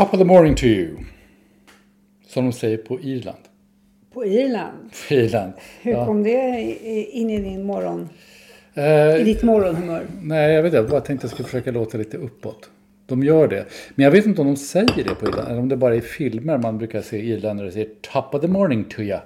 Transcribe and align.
Top 0.00 0.14
of 0.14 0.18
the 0.18 0.24
morning 0.24 0.54
to 0.54 0.64
you. 0.64 0.96
Som 2.26 2.44
de 2.44 2.52
säger 2.52 2.76
på 2.76 3.00
Irland. 3.00 3.38
På 4.12 4.24
Irland? 4.26 4.90
På 5.08 5.14
Irland. 5.14 5.52
Hur 5.82 5.92
ja. 5.92 6.06
kom 6.06 6.22
det 6.22 6.60
in 7.12 7.30
i 7.30 7.38
din 7.38 7.62
morgon? 7.62 8.08
Eh, 8.74 9.16
I 9.16 9.24
ditt 9.24 9.42
morgonhumör? 9.42 10.06
Nej, 10.22 10.52
jag 10.52 10.62
vet 10.62 10.68
inte. 10.68 10.76
Jag 10.76 10.90
bara 10.90 11.00
tänkte 11.00 11.26
att 11.26 11.30
jag 11.30 11.30
skulle 11.30 11.46
försöka 11.46 11.70
låta 11.70 11.98
lite 11.98 12.16
uppåt. 12.16 12.70
De 13.06 13.22
gör 13.22 13.48
det. 13.48 13.64
Men 13.94 14.04
jag 14.04 14.10
vet 14.10 14.26
inte 14.26 14.40
om 14.40 14.46
de 14.46 14.56
säger 14.56 15.04
det 15.04 15.14
på 15.14 15.28
Irland. 15.28 15.48
Eller 15.48 15.60
om 15.60 15.68
det 15.68 15.76
bara 15.76 15.94
är 15.94 15.98
i 15.98 16.00
filmer 16.00 16.58
man 16.58 16.78
brukar 16.78 17.02
se 17.02 17.18
irländare 17.18 17.72
säger 17.72 17.88
Top 18.00 18.34
of 18.34 18.40
the 18.40 18.48
morning 18.48 18.84
to 18.84 19.00
you. 19.00 19.18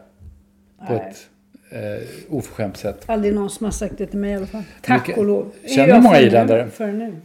På 0.89 0.93
Nej. 0.93 1.11
ett 1.11 1.29
eh, 1.71 2.35
oförskämt 2.37 2.77
sätt. 2.77 3.03
Aldrig 3.07 3.35
någon 3.35 3.51
som 3.51 3.65
har 3.65 3.73
sagt 3.73 3.99
det 3.99 4.07
till 4.07 4.19
mig 4.19 4.31
i 4.31 4.35
alla 4.35 4.47
fall. 4.47 4.63
Tack 4.83 5.09
Vilka- 5.09 5.21
och 5.21 5.27
lov. 5.27 5.51
Känner 5.67 5.95
du 5.95 6.01
många 6.01 6.21
irländare? 6.21 6.71
För 6.71 6.93
nu? 6.93 7.17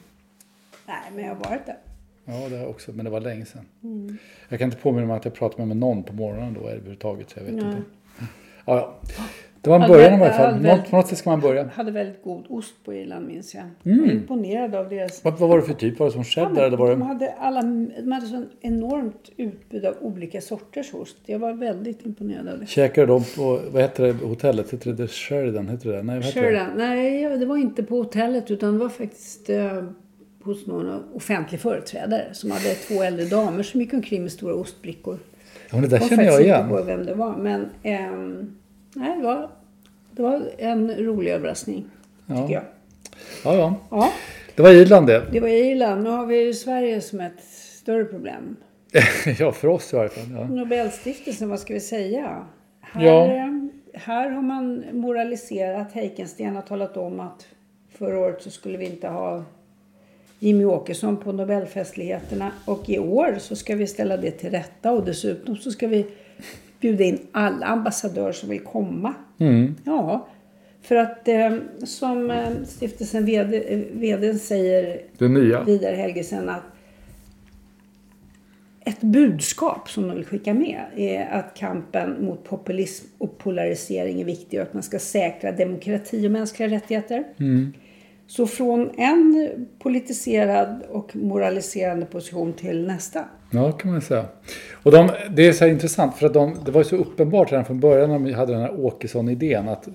Nej, 0.88 0.98
men 1.16 1.24
jag 1.26 1.36
har 1.36 1.50
varit 1.50 1.66
där. 1.66 1.78
Ja, 2.30 2.50
det 2.50 2.58
har 2.58 2.68
också. 2.68 2.92
Men 2.92 3.06
det 3.06 3.12
var 3.12 3.20
länge 3.20 3.46
sedan. 3.46 3.66
Mm. 3.84 4.18
Jag 4.50 4.60
kan 4.60 4.66
inte 4.66 4.78
påminna 4.82 5.08
mig 5.08 5.16
att 5.18 5.26
jag 5.26 5.34
pratade 5.34 5.66
med 5.66 5.78
någon 5.78 6.04
på 6.04 6.14
morgonen 6.14 6.54
då 6.54 6.68
överhuvudtaget. 6.70 7.30
Så 7.30 7.40
jag 7.40 7.44
vet 7.46 7.54
Nej. 7.56 7.64
inte. 7.66 7.82
Ja, 8.66 9.00
ja. 9.18 9.24
Det 9.62 9.70
var 9.70 9.80
en 9.80 9.88
början 9.88 10.14
i 10.14 10.20
varje 10.20 10.34
fall. 10.34 10.46
hade 10.54 10.64
väl- 10.68 10.78
Något, 10.78 10.90
på 10.90 10.96
något 10.96 11.08
sätt 11.08 11.18
ska 11.18 11.30
man 11.30 11.40
börja. 11.40 11.70
hade 11.74 11.92
väldigt 11.92 12.24
god 12.24 12.46
ost 12.50 12.84
på 12.86 12.94
Irland 12.94 13.28
minns 13.28 13.56
jag. 13.56 13.64
Mm. 13.64 13.98
Jag 14.00 14.06
var 14.06 14.12
imponerad 14.12 14.76
av 14.76 14.90
deras... 14.90 15.24
Vad, 15.24 15.40
vad 15.40 15.50
var 15.50 15.58
det 15.58 15.64
för 15.64 15.74
typ? 15.74 16.00
Var 16.00 16.06
det 16.08 16.12
som 16.14 16.24
cheddar? 16.24 16.64
eller 16.64 16.78
var 16.78 16.90
de, 16.90 17.00
det... 17.00 17.06
hade 17.06 17.34
alla, 17.34 17.62
de 17.62 18.12
hade 18.12 18.26
sån 18.26 18.50
enormt 18.62 19.30
utbud 19.38 19.86
av 19.86 19.96
olika 20.02 20.42
sorters 20.42 20.94
ost. 20.94 21.18
Jag 21.26 21.40
var 21.40 21.54
väldigt 21.54 22.06
imponerad 22.06 22.48
av 22.48 22.60
det. 22.60 22.66
Käkade 22.66 23.08
de 23.08 23.24
på, 23.36 23.60
vad 23.72 23.82
heter 23.82 24.04
det 24.04 24.26
hotellet? 24.26 24.74
Heter 24.74 24.94
det 24.94 25.08
Sheridan? 25.08 25.68
Heter 25.70 25.90
det? 25.92 26.04
Nej, 26.04 26.16
vad 26.16 26.26
heter 26.26 26.52
det? 26.52 26.68
Nej, 26.76 27.38
det 27.38 27.46
var 27.46 27.58
inte 27.58 27.84
på 27.84 27.96
hotellet 27.98 28.52
utan 28.52 28.74
det 28.74 28.80
var 28.80 28.90
faktiskt 28.90 29.50
eh, 29.50 29.84
hos 30.44 30.68
någon 30.68 31.04
offentlig 31.14 31.62
företrädare 31.62 32.26
som 32.34 32.52
hade 32.52 32.74
två 32.76 33.04
äldre 33.04 33.26
damer 33.26 33.64
som 33.64 33.82
gick 33.82 33.94
omkring 33.94 34.22
med 34.24 34.32
stora 34.32 34.54
ostbrickor. 34.56 35.20
Ja, 35.70 35.76
men 35.78 35.82
det 35.82 35.88
där 35.88 35.98
Jag 36.00 36.10
känner 36.10 36.24
jag 36.24 36.42
igen. 36.42 36.62
inte 36.66 36.76
på 36.78 36.84
vem 36.84 37.06
det 37.06 37.14
var. 37.14 37.38
Men 37.38 37.70
ehm, 37.84 38.56
nej, 38.94 39.18
det, 39.18 39.24
var, 39.24 39.50
det 40.12 40.22
var 40.22 40.42
en 40.58 40.96
rolig 40.96 41.32
överraskning. 41.32 41.86
Ja. 42.26 42.36
Tycker 42.42 42.54
jag. 42.54 42.64
Ja, 43.44 43.56
ja. 43.56 43.76
Ja, 43.92 44.10
Det 44.56 44.62
var 44.62 44.70
Irland 44.72 45.08
det. 45.08 45.24
det 45.32 45.40
var 45.40 45.48
Irland. 45.48 46.04
Nu 46.04 46.10
har 46.10 46.26
vi 46.26 46.54
Sverige 46.54 47.02
som 47.02 47.20
ett 47.20 47.44
större 47.82 48.06
problem. 48.06 48.56
ja, 49.40 49.52
för 49.52 49.68
oss 49.68 49.94
i 49.94 49.96
varje 49.96 50.10
fall. 50.10 50.24
Ja. 50.36 50.44
Nobelstiftelsen, 50.48 51.50
vad 51.50 51.60
ska 51.60 51.74
vi 51.74 51.80
säga? 51.80 52.46
Här, 52.82 53.06
Ja. 53.06 53.26
eh, 53.26 53.48
här 53.94 54.30
har 54.30 54.42
man 54.42 54.84
moraliserat. 54.94 55.92
Heikensten 55.94 56.56
har 56.56 56.62
talat 56.62 56.98
om 56.98 57.20
att 57.20 57.48
förra 57.98 58.20
året 58.20 58.42
så 58.44 58.50
skulle 58.52 58.78
vi 58.78 58.86
inte 58.86 59.08
ha 59.08 59.44
Jimmy 60.40 60.66
Åkesson 60.66 61.18
på 61.18 61.32
Nobelfestligheterna. 61.32 62.52
Och 62.66 62.90
i 62.90 63.00
år 63.00 63.36
så 63.40 63.56
ska 63.56 63.76
vi 63.76 63.88
ställa 63.88 64.18
det 64.18 64.32
till 64.32 64.50
rätta 64.50 64.92
och 64.92 65.06
dessutom 65.06 65.56
så 65.56 65.72
ska 65.72 65.88
vi 65.88 66.06
bjuda 66.80 67.04
in 67.04 67.20
alla 67.32 67.66
ambassadörer 67.66 68.32
som 68.32 68.50
vill 68.50 68.60
komma. 68.60 69.14
Mm. 69.38 69.76
Ja, 69.84 70.28
för 70.82 70.96
att 70.96 71.28
eh, 71.28 71.58
som 71.84 72.32
eh, 72.32 72.50
stiftelsen 72.66 73.26
vd, 73.26 73.84
vd 73.94 74.34
säger 74.34 75.02
Det 75.18 75.28
nya. 75.28 75.64
Vidar 75.64 75.94
Helgesen 75.94 76.50
att 76.50 76.64
ett 78.86 79.02
budskap 79.02 79.90
som 79.90 80.08
de 80.08 80.16
vill 80.16 80.26
skicka 80.26 80.54
med 80.54 80.82
är 80.96 81.30
att 81.32 81.54
kampen 81.58 82.26
mot 82.26 82.44
populism 82.44 83.08
och 83.18 83.38
polarisering 83.38 84.22
är 84.22 84.26
viktig 84.26 84.60
och 84.60 84.68
att 84.68 84.74
man 84.74 84.84
ska 84.84 85.00
säkra 85.00 85.52
demokrati 85.52 86.28
och 86.28 86.32
mänskliga 86.32 86.70
rättigheter. 86.70 87.24
Så 88.30 88.48
från 88.48 88.90
en 88.98 89.50
politiserad 89.80 90.84
och 90.90 91.16
moraliserande 91.16 92.06
position 92.06 92.54
till 92.54 92.88
nästa. 92.88 93.26
Ja, 93.52 93.72
kan 93.72 93.92
man 93.92 94.02
säga. 94.02 94.26
Och 94.84 94.92
de, 94.92 95.10
det 95.36 95.48
är 95.48 95.54
så 95.54 95.68
intressant 95.68 96.16
för 96.16 96.26
att 96.26 96.34
de, 96.34 96.56
det 96.66 96.72
var 96.72 96.82
ju 96.82 96.86
så 96.86 96.96
uppenbart 96.96 97.52
redan 97.52 97.66
från 97.66 97.80
början 97.80 98.10
när 98.10 98.20
de 98.20 98.34
hade 98.34 98.54
den 98.54 98.62
här 98.62 98.86
Åkesson-idén 98.86 99.70
att, 99.70 99.88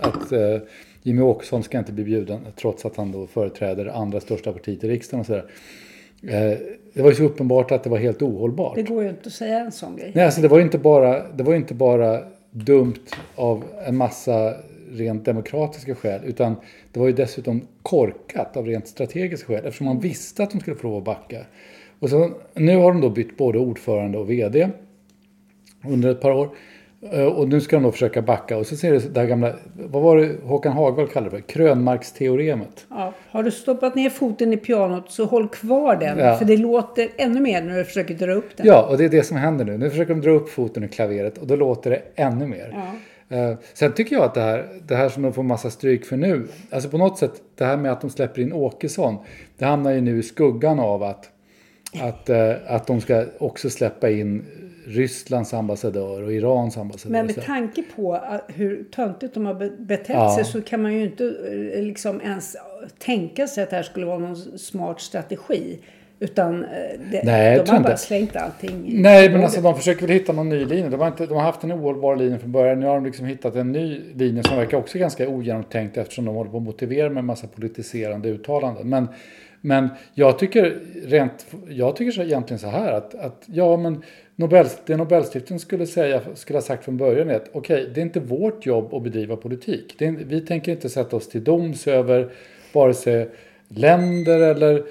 att 0.00 0.32
eh, 0.32 0.58
Jimmy 1.02 1.22
Åkesson 1.22 1.62
ska 1.62 1.78
inte 1.78 1.92
bli 1.92 2.04
bjuden 2.04 2.40
trots 2.56 2.86
att 2.86 2.96
han 2.96 3.12
då 3.12 3.26
företräder 3.26 3.86
andra 3.86 4.20
största 4.20 4.52
partiet 4.52 4.84
i 4.84 4.88
riksdagen 4.88 5.20
och 5.20 5.26
sådär. 5.26 5.44
Eh, 6.22 6.58
det 6.94 7.02
var 7.02 7.10
ju 7.10 7.14
så 7.14 7.24
uppenbart 7.24 7.72
att 7.72 7.84
det 7.84 7.90
var 7.90 7.98
helt 7.98 8.22
ohållbart. 8.22 8.74
Det 8.74 8.82
går 8.82 9.02
ju 9.02 9.08
inte 9.08 9.26
att 9.26 9.32
säga 9.32 9.58
en 9.58 9.72
sån 9.72 9.96
grej. 9.96 10.12
Nej, 10.14 10.24
alltså 10.24 10.40
det 10.40 10.48
var 10.48 10.58
ju 10.58 10.64
inte 10.64 10.78
bara, 10.78 11.28
det 11.32 11.42
var 11.42 11.54
inte 11.54 11.74
bara 11.74 12.20
dumt 12.50 13.06
av 13.34 13.64
en 13.86 13.96
massa 13.96 14.54
rent 14.92 15.24
demokratiska 15.24 15.94
skäl 15.94 16.20
utan 16.24 16.56
det 16.92 17.00
var 17.00 17.06
ju 17.06 17.12
dessutom 17.12 17.66
korkat 17.82 18.56
av 18.56 18.66
rent 18.66 18.88
strategiska 18.88 19.46
skäl 19.46 19.64
eftersom 19.66 19.86
man 19.86 20.00
visste 20.00 20.42
att 20.42 20.50
de 20.50 20.60
skulle 20.60 20.76
få 20.76 20.86
lov 20.86 20.96
att 20.98 21.04
backa. 21.04 21.38
Och 21.98 22.10
så, 22.10 22.30
nu 22.54 22.76
har 22.76 22.92
de 22.92 23.00
då 23.00 23.10
bytt 23.10 23.36
både 23.36 23.58
ordförande 23.58 24.18
och 24.18 24.30
VD 24.30 24.68
under 25.88 26.10
ett 26.10 26.20
par 26.20 26.32
år. 26.32 26.48
Eh, 27.12 27.24
Och 27.24 27.48
nu 27.48 27.60
ska 27.60 27.76
de 27.76 27.82
då 27.82 27.92
försöka 27.92 28.22
backa 28.22 28.56
och 28.56 28.66
så 28.66 28.76
ser 28.76 28.92
det 28.92 29.14
det 29.14 29.20
här 29.20 29.26
gamla, 29.26 29.52
vad 29.74 30.02
var 30.02 30.16
det 30.16 30.36
Håkan 30.44 30.72
Hagvall 30.72 31.08
kallade 31.08 31.36
det 31.36 31.42
för? 31.42 31.48
Krönmarksteoremet. 31.48 32.86
Ja. 32.90 33.12
Har 33.30 33.42
du 33.42 33.50
stoppat 33.50 33.94
ner 33.94 34.10
foten 34.10 34.52
i 34.52 34.56
pianot 34.56 35.10
så 35.10 35.24
håll 35.24 35.48
kvar 35.48 35.96
den. 35.96 36.18
Ja. 36.18 36.36
För 36.36 36.44
det 36.44 36.56
låter 36.56 37.08
ännu 37.16 37.40
mer 37.40 37.62
när 37.62 37.78
du 37.78 37.84
försöker 37.84 38.14
dra 38.14 38.32
upp 38.32 38.56
den. 38.56 38.66
Ja, 38.66 38.86
och 38.90 38.98
det 38.98 39.04
är 39.04 39.08
det 39.08 39.22
som 39.22 39.36
händer 39.36 39.64
nu. 39.64 39.78
Nu 39.78 39.90
försöker 39.90 40.14
de 40.14 40.20
dra 40.20 40.30
upp 40.30 40.48
foten 40.48 40.84
ur 40.84 40.88
klaveret 40.88 41.38
och 41.38 41.46
då 41.46 41.56
låter 41.56 41.90
det 41.90 42.02
ännu 42.14 42.46
mer. 42.46 42.70
Ja. 42.72 42.86
Eh, 43.32 43.54
Sen 43.74 43.92
tycker 43.92 44.16
jag 44.16 44.24
att 44.24 44.34
det 44.34 44.40
här, 44.40 44.68
det 44.86 44.94
här 44.96 45.08
som 45.08 45.22
de 45.22 45.32
får 45.32 45.42
massa 45.42 45.70
stryk 45.70 46.04
för 46.04 46.16
nu, 46.16 46.48
alltså 46.70 46.88
på 46.88 46.98
något 46.98 47.18
sätt 47.18 47.32
det 47.54 47.64
här 47.64 47.76
med 47.76 47.92
att 47.92 48.00
de 48.00 48.10
släpper 48.10 48.42
in 48.42 48.52
Åkesson, 48.52 49.16
det 49.58 49.64
hamnar 49.64 49.90
ju 49.92 50.00
nu 50.00 50.18
i 50.18 50.22
skuggan 50.22 50.80
av 50.80 51.02
att, 51.02 51.30
att, 52.00 52.28
eh, 52.28 52.52
att 52.66 52.86
de 52.86 53.00
ska 53.00 53.24
också 53.38 53.70
släppa 53.70 54.10
in 54.10 54.44
Rysslands 54.86 55.54
ambassadör 55.54 56.22
och 56.22 56.32
Irans 56.32 56.76
ambassadör. 56.76 57.12
Men 57.12 57.26
med 57.26 57.42
tanke 57.44 57.82
på 57.96 58.14
att 58.14 58.44
hur 58.48 58.84
töntigt 58.94 59.34
de 59.34 59.46
har 59.46 59.54
be- 59.54 59.70
betett 59.78 60.08
Ja. 60.16 60.34
sig 60.34 60.44
så 60.44 60.60
kan 60.62 60.82
man 60.82 60.94
ju 60.94 61.02
inte 61.02 61.24
eh, 61.74 61.82
liksom 61.82 62.20
ens 62.20 62.56
tänka 62.98 63.46
sig 63.46 63.62
att 63.64 63.70
det 63.70 63.76
här 63.76 63.82
skulle 63.82 64.06
vara 64.06 64.18
någon 64.18 64.36
smart 64.58 65.00
strategi. 65.00 65.78
Utan 66.22 66.64
eh, 66.64 66.68
det, 67.10 67.20
Nej, 67.24 67.62
de 67.66 67.70
har 67.70 67.80
bara 67.80 67.96
slängt 67.96 68.36
allting 68.36 69.02
Nej, 69.02 69.30
men 69.30 69.42
alltså 69.42 69.60
de 69.60 69.76
försöker 69.76 70.00
väl 70.06 70.10
hitta 70.10 70.32
någon 70.32 70.48
ny 70.48 70.64
linje. 70.64 70.88
De 70.88 71.00
har, 71.00 71.06
inte, 71.06 71.26
de 71.26 71.34
har 71.34 71.42
haft 71.42 71.64
en 71.64 71.72
ohållbar 71.72 72.16
linje 72.16 72.38
från 72.38 72.52
början. 72.52 72.80
Nu 72.80 72.86
har 72.86 72.94
de 72.94 73.04
liksom 73.04 73.26
hittat 73.26 73.56
en 73.56 73.72
ny 73.72 74.00
linje 74.14 74.42
som 74.42 74.56
verkar 74.56 74.78
också 74.78 74.98
ganska 74.98 75.28
ogenomtänkt 75.28 75.96
eftersom 75.96 76.24
de 76.24 76.34
håller 76.34 76.50
på 76.50 76.56
att 76.56 76.62
motivera 76.62 77.08
med 77.08 77.18
en 77.18 77.26
massa 77.26 77.46
politiserande 77.46 78.28
uttalanden. 78.28 78.88
Men, 78.88 79.08
men 79.60 79.88
jag 80.14 80.38
tycker 80.38 80.78
rent, 81.06 81.46
jag 81.68 81.96
tycker 81.96 82.12
så 82.12 82.22
egentligen 82.22 82.58
så 82.58 82.68
här 82.68 82.92
att, 82.92 83.14
att 83.14 83.42
ja, 83.46 83.76
men 83.76 84.02
Nobel, 84.36 84.66
det 84.86 84.96
Nobelstiftelsen 84.96 85.58
skulle, 85.58 85.86
säga, 85.86 86.20
skulle 86.34 86.56
ha 86.56 86.62
sagt 86.62 86.84
från 86.84 86.96
början 86.96 87.30
är 87.30 87.34
att 87.34 87.50
okej, 87.52 87.90
det 87.94 88.00
är 88.00 88.02
inte 88.02 88.20
vårt 88.20 88.66
jobb 88.66 88.94
att 88.94 89.02
bedriva 89.02 89.36
politik. 89.36 90.02
Är, 90.02 90.10
vi 90.10 90.40
tänker 90.40 90.72
inte 90.72 90.88
sätta 90.88 91.16
oss 91.16 91.28
till 91.28 91.44
doms 91.44 91.86
över 91.86 92.30
vare 92.72 92.94
sig 92.94 93.28
länder 93.68 94.40
eller 94.40 94.82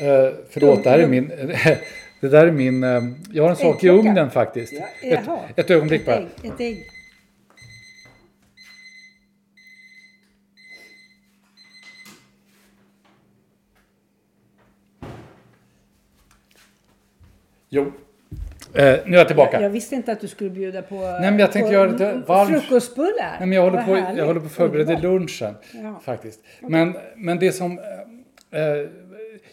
eh, 0.00 0.32
förlåt, 0.50 0.84
det 0.84 0.90
här 0.90 0.98
är 0.98 1.06
min 1.06 1.28
det 2.20 2.28
där 2.28 2.46
är 2.46 2.50
min, 2.52 2.84
eh, 2.84 3.00
jag 3.32 3.42
har 3.42 3.50
en 3.50 3.56
sak 3.56 3.64
i 3.84 3.88
Äggklocka. 3.88 4.08
ugnen 4.08 4.30
faktiskt. 4.30 4.72
Ja, 4.72 4.86
Ett, 5.02 5.28
ett 5.56 5.70
ögonblick 5.70 6.00
Ett 6.00 6.06
bara. 6.06 6.16
ägg, 6.16 6.26
ett 6.52 6.60
ägg. 6.60 6.86
Jo. 17.68 17.92
Eh, 18.74 18.82
nu 19.06 19.14
är 19.14 19.18
jag 19.18 19.26
tillbaka. 19.26 19.56
Jag, 19.56 19.62
jag 19.62 19.70
visste 19.70 19.94
inte 19.94 20.12
att 20.12 20.20
du 20.20 20.28
skulle 20.28 20.50
bjuda 20.50 20.82
på, 20.82 20.94
men 20.94 21.38
jag 21.38 21.52
tänkte 21.52 21.68
på 21.68 21.74
göra 21.74 21.90
lite 21.90 22.22
varmt. 22.26 22.50
frukostbullar. 22.50 23.36
Nej, 23.38 23.48
men 23.48 23.52
jag, 23.52 23.62
håller 23.62 23.76
Vad 23.76 23.86
på, 23.86 23.94
härligt. 23.94 24.18
jag 24.18 24.26
håller 24.26 24.40
på 24.40 24.46
att 24.46 24.52
förbereda 24.52 24.98
lunchen. 24.98 25.54
Ja. 25.82 26.00
Faktiskt. 26.04 26.40
Men, 26.60 26.96
men 27.16 27.38
det 27.38 27.52
som... 27.52 27.78
Eh, 28.52 28.60
eh, 28.60 28.88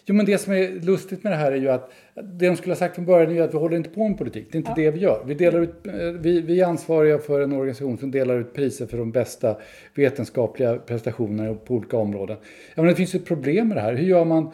jo, 0.07 0.15
men 0.15 0.25
det 0.25 0.37
som 0.37 0.53
är 0.53 0.81
lustigt 0.81 1.23
med 1.23 1.33
det 1.33 1.37
här 1.37 1.51
är 1.51 1.55
ju 1.55 1.69
att 1.69 1.91
det 2.15 2.47
de 2.47 2.55
skulle 2.55 2.71
ha 2.71 2.77
sagt 2.77 2.95
från 2.95 3.05
början 3.05 3.31
är 3.31 3.35
ju 3.35 3.41
att 3.41 3.53
vi 3.53 3.57
håller 3.57 3.77
inte 3.77 3.89
på 3.89 4.07
med 4.07 4.17
politik. 4.17 4.47
Det 4.51 4.55
är 4.55 4.59
inte 4.59 4.73
det 4.75 4.91
vi 4.91 4.99
gör. 4.99 5.23
Vi, 5.25 5.33
delar 5.33 5.61
ut, 5.61 5.87
eh, 5.87 5.93
vi, 5.93 6.41
vi 6.41 6.61
är 6.61 6.65
ansvariga 6.65 7.19
för 7.19 7.41
en 7.41 7.53
organisation 7.53 7.97
som 7.97 8.11
delar 8.11 8.39
ut 8.39 8.53
priser 8.53 8.85
för 8.85 8.97
de 8.97 9.11
bästa 9.11 9.57
vetenskapliga 9.95 10.77
prestationerna 10.77 11.53
på 11.53 11.73
olika 11.73 11.97
områden. 11.97 12.37
Ja, 12.75 12.81
men 12.81 12.85
det 12.85 12.95
finns 12.95 13.15
ju 13.15 13.19
ett 13.19 13.25
problem 13.25 13.67
med 13.67 13.77
det 13.77 13.81
här. 13.81 13.93
Hur 13.93 14.07
gör 14.07 14.25
man? 14.25 14.51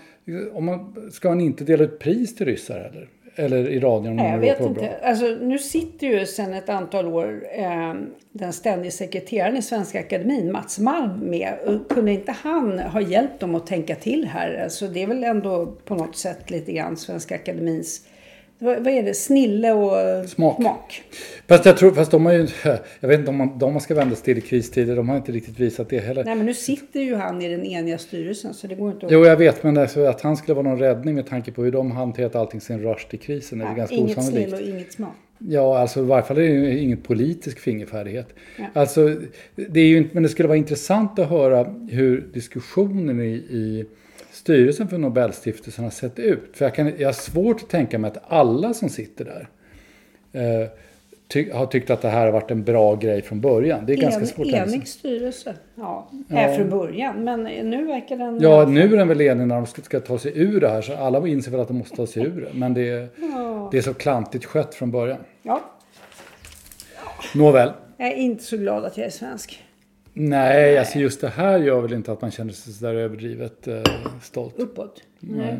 Om 0.53 0.65
man 0.65 1.09
ska 1.11 1.29
man 1.29 1.41
inte 1.41 1.63
dela 1.63 1.83
ut 1.83 1.99
pris 1.99 2.35
till 2.35 2.45
ryssar 2.45 2.79
eller? 2.79 3.09
Eller 3.35 3.69
i 3.69 3.79
radion 3.79 4.15
Nej, 4.15 4.31
jag 4.31 4.39
vet 4.39 4.59
inte. 4.59 4.97
Alltså, 5.03 5.25
nu 5.25 5.59
sitter 5.59 6.07
ju 6.07 6.25
sedan 6.25 6.53
ett 6.53 6.69
antal 6.69 7.07
år 7.07 7.45
eh, 7.51 7.93
den 8.31 8.53
ständige 8.53 8.91
sekreteraren 8.91 9.57
i 9.57 9.61
Svenska 9.61 9.99
Akademin, 9.99 10.51
Mats 10.51 10.79
Malm, 10.79 11.19
med. 11.19 11.53
Och 11.65 11.89
kunde 11.89 12.11
inte 12.11 12.31
han 12.31 12.79
ha 12.79 13.01
hjälpt 13.01 13.39
dem 13.39 13.55
att 13.55 13.67
tänka 13.67 13.95
till 13.95 14.27
här? 14.27 14.63
Alltså, 14.63 14.87
det 14.87 15.03
är 15.03 15.07
väl 15.07 15.23
ändå 15.23 15.65
på 15.65 15.95
något 15.95 16.15
sätt 16.15 16.51
lite 16.51 16.71
grann 16.71 16.97
Svenska 16.97 17.35
Akademins 17.35 18.01
vad, 18.59 18.87
är 18.87 19.03
det? 19.03 19.13
Snille 19.13 19.71
och 19.71 20.29
Smak. 20.29 20.55
smak. 20.55 21.03
Fast 21.47 21.65
jag 21.65 21.77
tror, 21.77 21.91
fast 21.91 22.11
de 22.11 22.25
har 22.25 22.33
ju, 22.33 22.47
jag 22.99 23.09
vet 23.09 23.19
inte 23.19 23.29
om 23.29 23.37
man, 23.37 23.59
de 23.59 23.73
man 23.73 23.81
ska 23.81 23.95
vända 23.95 24.15
sig 24.15 24.25
till 24.25 24.37
i 24.37 24.41
kristider, 24.41 24.95
de 24.95 25.09
har 25.09 25.17
inte 25.17 25.31
riktigt 25.31 25.59
visat 25.59 25.89
det 25.89 25.99
heller. 25.99 26.23
Nej, 26.23 26.35
men 26.35 26.45
nu 26.45 26.53
sitter 26.53 26.99
ju 26.99 27.15
han 27.15 27.41
i 27.41 27.49
den 27.49 27.65
eniga 27.65 27.97
styrelsen 27.97 28.53
så 28.53 28.67
det 28.67 28.75
går 28.75 28.91
inte 28.91 29.05
att... 29.05 29.11
Jo, 29.11 29.25
jag 29.25 29.37
vet, 29.37 29.63
men 29.63 29.77
alltså, 29.77 30.05
att 30.05 30.21
han 30.21 30.37
skulle 30.37 30.55
vara 30.55 30.69
någon 30.69 30.79
räddning 30.79 31.15
med 31.15 31.27
tanke 31.27 31.51
på 31.51 31.63
hur 31.63 31.71
de 31.71 31.91
hanterat 31.91 32.35
allting 32.35 32.61
sen 32.61 32.79
Rushdie-krisen 32.81 33.61
är 33.61 33.65
Ja, 33.65 33.71
det 33.71 33.77
ganska 33.77 33.95
inget 33.95 34.17
osannolikt. 34.17 34.49
snill 34.49 34.63
och 34.63 34.69
inget 34.75 34.91
smak. 34.93 35.13
Ja, 35.37 35.79
alltså 35.79 35.99
i 35.99 36.03
varje 36.03 36.23
fall 36.23 36.37
är 36.37 36.41
det 36.41 36.47
ju 36.47 36.79
inget 36.79 37.03
politisk 37.03 37.59
fingerfärdighet. 37.59 38.27
Alltså, 38.73 39.15
det 39.55 39.79
är 39.79 39.85
ju 39.85 40.07
men 40.11 40.23
det 40.23 40.29
skulle 40.29 40.47
vara 40.47 40.57
intressant 40.57 41.19
att 41.19 41.29
höra 41.29 41.75
hur 41.89 42.27
diskussionen 42.33 43.21
i, 43.21 43.33
i 43.33 43.85
styrelsen 44.43 44.87
för 44.87 44.97
Nobelstiftelsen 44.97 45.83
har 45.83 45.91
sett 45.91 46.19
ut. 46.19 46.49
För 46.53 46.65
jag, 46.65 46.75
kan, 46.75 46.93
jag 46.97 47.07
har 47.07 47.13
svårt 47.13 47.61
att 47.63 47.69
tänka 47.69 47.99
mig 47.99 48.11
att 48.11 48.23
alla 48.27 48.73
som 48.73 48.89
sitter 48.89 49.25
där 49.25 49.47
eh, 50.61 50.67
ty, 51.27 51.51
har 51.51 51.65
tyckt 51.65 51.89
att 51.89 52.01
det 52.01 52.09
här 52.09 52.25
har 52.25 52.31
varit 52.31 52.51
en 52.51 52.63
bra 52.63 52.95
grej 52.95 53.21
från 53.21 53.41
början. 53.41 53.85
Det 53.85 53.93
är 53.93 53.97
ganska 53.97 54.21
En, 54.21 54.27
svårt 54.27 54.45
tänka 54.45 54.65
sig. 54.65 54.75
enig 54.75 54.87
styrelse. 54.87 55.55
Ja, 55.75 56.09
Är 56.29 56.55
från 56.55 56.69
början. 56.69 57.23
Men 57.23 57.43
nu 57.43 57.85
verkar 57.85 58.17
den... 58.17 58.39
Ja, 58.41 58.65
nu 58.65 58.81
är 58.93 58.97
den 58.97 59.07
väl 59.07 59.21
enig 59.21 59.47
när 59.47 59.55
de 59.55 59.65
ska, 59.65 59.81
ska 59.81 59.99
ta 59.99 60.17
sig 60.19 60.31
ur 60.35 60.59
det 60.61 60.69
här. 60.69 60.81
Så 60.81 60.95
alla 60.95 61.27
inser 61.27 61.51
väl 61.51 61.59
att 61.59 61.67
de 61.67 61.77
måste 61.77 61.95
ta 61.95 62.07
sig 62.07 62.23
ur 62.23 62.41
det. 62.41 62.59
Men 62.59 62.73
det, 62.73 62.89
är- 62.89 63.07
det 63.71 63.77
är 63.77 63.81
så 63.81 63.93
klantigt 63.93 64.45
skött 64.45 64.75
från 64.75 64.91
början. 64.91 65.19
Ja, 65.41 65.61
Nåväl. 67.35 67.71
jag 67.97 68.07
är 68.07 68.15
inte 68.15 68.43
så 68.43 68.57
glad 68.57 68.85
att 68.85 68.97
jag 68.97 69.05
är 69.07 69.11
svensk. 69.11 69.63
Nej, 70.13 70.77
alltså 70.77 70.99
just 70.99 71.21
det 71.21 71.29
här 71.29 71.59
gör 71.59 71.81
väl 71.81 71.93
inte 71.93 72.11
att 72.11 72.21
man 72.21 72.31
känner 72.31 72.53
sig 72.53 72.73
sådär 72.73 72.93
överdrivet 72.93 73.67
eh, 73.67 73.81
stolt. 74.21 74.59
Uppåt. 74.59 75.03
Nej. 75.19 75.59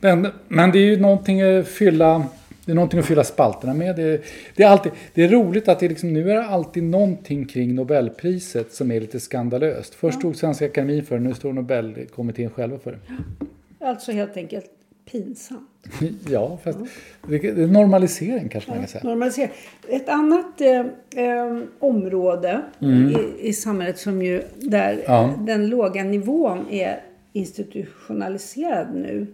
Men, 0.00 0.28
men 0.48 0.70
det 0.70 0.78
är 0.78 0.86
ju 0.86 1.00
någonting 1.00 1.42
att 1.42 1.68
fylla, 1.68 2.26
det 2.64 2.72
är 2.72 2.74
någonting 2.74 3.00
att 3.00 3.06
fylla 3.06 3.24
spalterna 3.24 3.74
med. 3.74 3.96
Det, 3.96 4.22
det, 4.54 4.62
är 4.62 4.68
alltid, 4.68 4.92
det 5.14 5.24
är 5.24 5.28
roligt 5.28 5.68
att 5.68 5.80
det 5.80 5.88
liksom, 5.88 6.12
nu 6.12 6.30
är 6.30 6.34
det 6.34 6.44
alltid 6.44 6.82
någonting 6.82 7.46
kring 7.46 7.74
Nobelpriset 7.74 8.72
som 8.72 8.90
är 8.90 9.00
lite 9.00 9.20
skandalöst. 9.20 9.94
Först 9.94 10.18
stod 10.18 10.36
Svenska 10.36 10.64
Akademin 10.64 11.04
för 11.04 11.18
det, 11.18 11.24
nu 11.24 11.34
står 11.34 11.52
Nobelkommittén 11.52 12.50
själva 12.50 12.78
för 12.78 12.92
det. 12.92 12.98
Alltså 13.86 14.12
helt 14.12 14.36
enkelt 14.36 14.75
pinsamt. 15.10 15.70
Ja, 16.28 16.58
fast 16.64 16.78
är 17.28 17.66
normalisering 17.66 18.48
kanske 18.48 18.70
man 18.70 18.78
kan 18.78 18.88
säga. 18.88 19.04
Normalisera. 19.04 19.48
Ett 19.88 20.08
annat 20.08 20.60
eh, 20.60 20.80
eh, 21.24 21.58
område 21.78 22.60
i, 22.80 23.48
i 23.48 23.52
samhället 23.52 23.98
som 23.98 24.22
ju 24.22 24.42
där 24.60 24.92
Mm. 24.92 25.04
Ja. 25.06 25.34
den 25.46 25.68
låga 25.68 26.04
nivån 26.04 26.66
är 26.70 27.00
institutionaliserad 27.32 28.94
nu. 28.94 29.26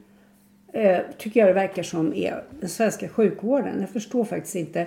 Eh, 0.73 0.99
tycker 1.19 1.41
jag 1.41 1.49
det 1.49 1.53
verkar 1.53 1.83
som 1.83 2.15
är 2.15 2.45
den 2.61 2.69
svenska 2.69 3.09
sjukvården. 3.09 3.81
Jag 3.81 3.91
förstår 3.91 4.25
faktiskt 4.25 4.55
inte. 4.57 4.87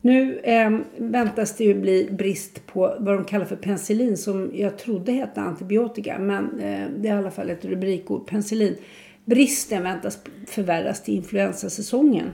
Nu 0.00 0.38
eh, 0.38 0.70
väntas 0.96 1.56
det 1.56 1.64
ju 1.64 1.74
bli 1.74 2.08
brist 2.10 2.66
på 2.66 2.96
vad 2.98 3.14
de 3.14 3.24
kallar 3.24 3.44
för 3.44 3.56
penicillin 3.56 4.16
som 4.16 4.50
jag 4.54 4.78
trodde 4.78 5.12
hette 5.12 5.40
antibiotika. 5.40 6.18
Men 6.18 6.44
eh, 6.60 6.86
det 6.98 7.08
är 7.08 7.14
i 7.14 7.18
alla 7.18 7.30
fall 7.30 7.50
ett 7.50 7.64
rubrikord. 7.64 8.26
Penicillin. 8.26 8.76
Bristen 9.24 9.82
väntas 9.82 10.18
förvärras 10.46 11.02
till 11.02 11.14
influensasäsongen. 11.14 12.26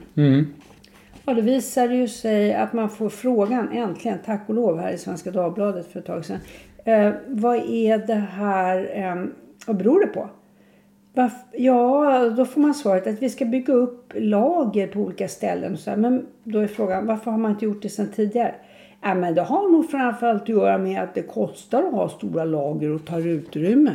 Ja, 1.25 1.33
det 1.33 1.41
visar 1.41 1.89
ju 1.89 2.07
sig 2.07 2.53
att 2.53 2.73
man 2.73 2.89
får 2.89 3.09
frågan, 3.09 3.69
äntligen, 3.71 4.17
tack 4.25 4.43
och 4.47 4.55
lov, 4.55 4.79
här 4.79 4.91
i 4.91 4.97
Svenska 4.97 5.31
Dagbladet 5.31 5.87
för 5.91 5.99
ett 5.99 6.05
tag 6.05 6.25
sedan. 6.25 6.37
Eh, 6.85 7.11
vad 7.27 7.57
är 7.57 8.07
det 8.07 8.13
här, 8.13 8.91
eh, 8.93 9.25
vad 9.67 9.77
beror 9.77 9.99
det 9.99 10.07
på? 10.07 10.29
Varf- 11.15 11.51
ja, 11.51 12.29
då 12.37 12.45
får 12.45 12.61
man 12.61 12.73
svaret 12.73 13.07
att 13.07 13.21
vi 13.21 13.29
ska 13.29 13.45
bygga 13.45 13.73
upp 13.73 14.13
lager 14.15 14.87
på 14.87 14.99
olika 14.99 15.27
ställen. 15.27 15.73
Och 15.73 15.79
så 15.79 15.89
här. 15.89 15.97
Men 15.97 16.25
då 16.43 16.59
är 16.59 16.67
frågan, 16.67 17.05
varför 17.05 17.31
har 17.31 17.37
man 17.37 17.51
inte 17.51 17.65
gjort 17.65 17.81
det 17.81 17.89
sedan 17.89 18.07
tidigare? 18.15 18.55
Ja, 19.01 19.13
men 19.15 19.35
det 19.35 19.41
har 19.41 19.71
nog 19.71 19.89
framförallt 19.89 20.41
att 20.41 20.49
göra 20.49 20.77
med 20.77 21.03
att 21.03 21.15
det 21.15 21.21
kostar 21.21 21.83
att 21.83 21.93
ha 21.93 22.09
stora 22.09 22.43
lager 22.43 22.91
och 22.91 23.05
tar 23.05 23.27
utrymme. 23.27 23.91